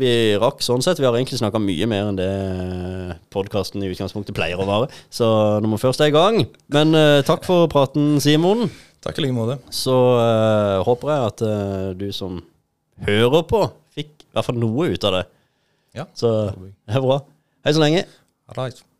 vi 0.00 0.10
rakk 0.40 0.64
sånn 0.66 0.82
sett. 0.82 0.98
Vi 0.98 1.06
har 1.06 1.14
egentlig 1.14 1.38
snakka 1.38 1.60
mye 1.62 1.86
mer 1.90 2.10
enn 2.10 2.18
det 2.18 2.30
podkasten 3.34 3.84
i 3.84 3.90
utgangspunktet 3.92 4.34
pleier 4.36 4.58
å 4.58 4.66
være. 4.66 4.90
Så 5.14 5.28
når 5.62 5.76
vi 5.76 5.82
først 5.84 6.02
er 6.02 6.10
i 6.10 6.16
gang 6.16 6.40
Men 6.74 6.96
uh, 6.96 7.22
takk 7.26 7.46
for 7.46 7.70
praten, 7.72 8.16
Simon. 8.22 8.66
Takk 9.04 9.20
i 9.20 9.26
like 9.26 9.36
måte. 9.36 9.60
Så 9.70 9.94
uh, 9.94 10.82
håper 10.86 11.12
jeg 11.12 11.30
at 11.30 11.46
du 12.00 12.08
som 12.16 12.42
hører 13.06 13.46
på, 13.46 13.62
fikk 13.94 14.12
i 14.24 14.34
hvert 14.34 14.48
fall 14.48 14.60
noe 14.60 14.90
ut 14.90 15.06
av 15.06 15.20
det. 15.20 15.24
Ja. 15.96 16.10
Så 16.16 16.34
det 16.50 16.98
er 16.98 17.04
bra. 17.04 17.22
Hei 17.64 17.76
så 17.76 17.82
lenge. 17.82 18.04
Det. 18.56 18.95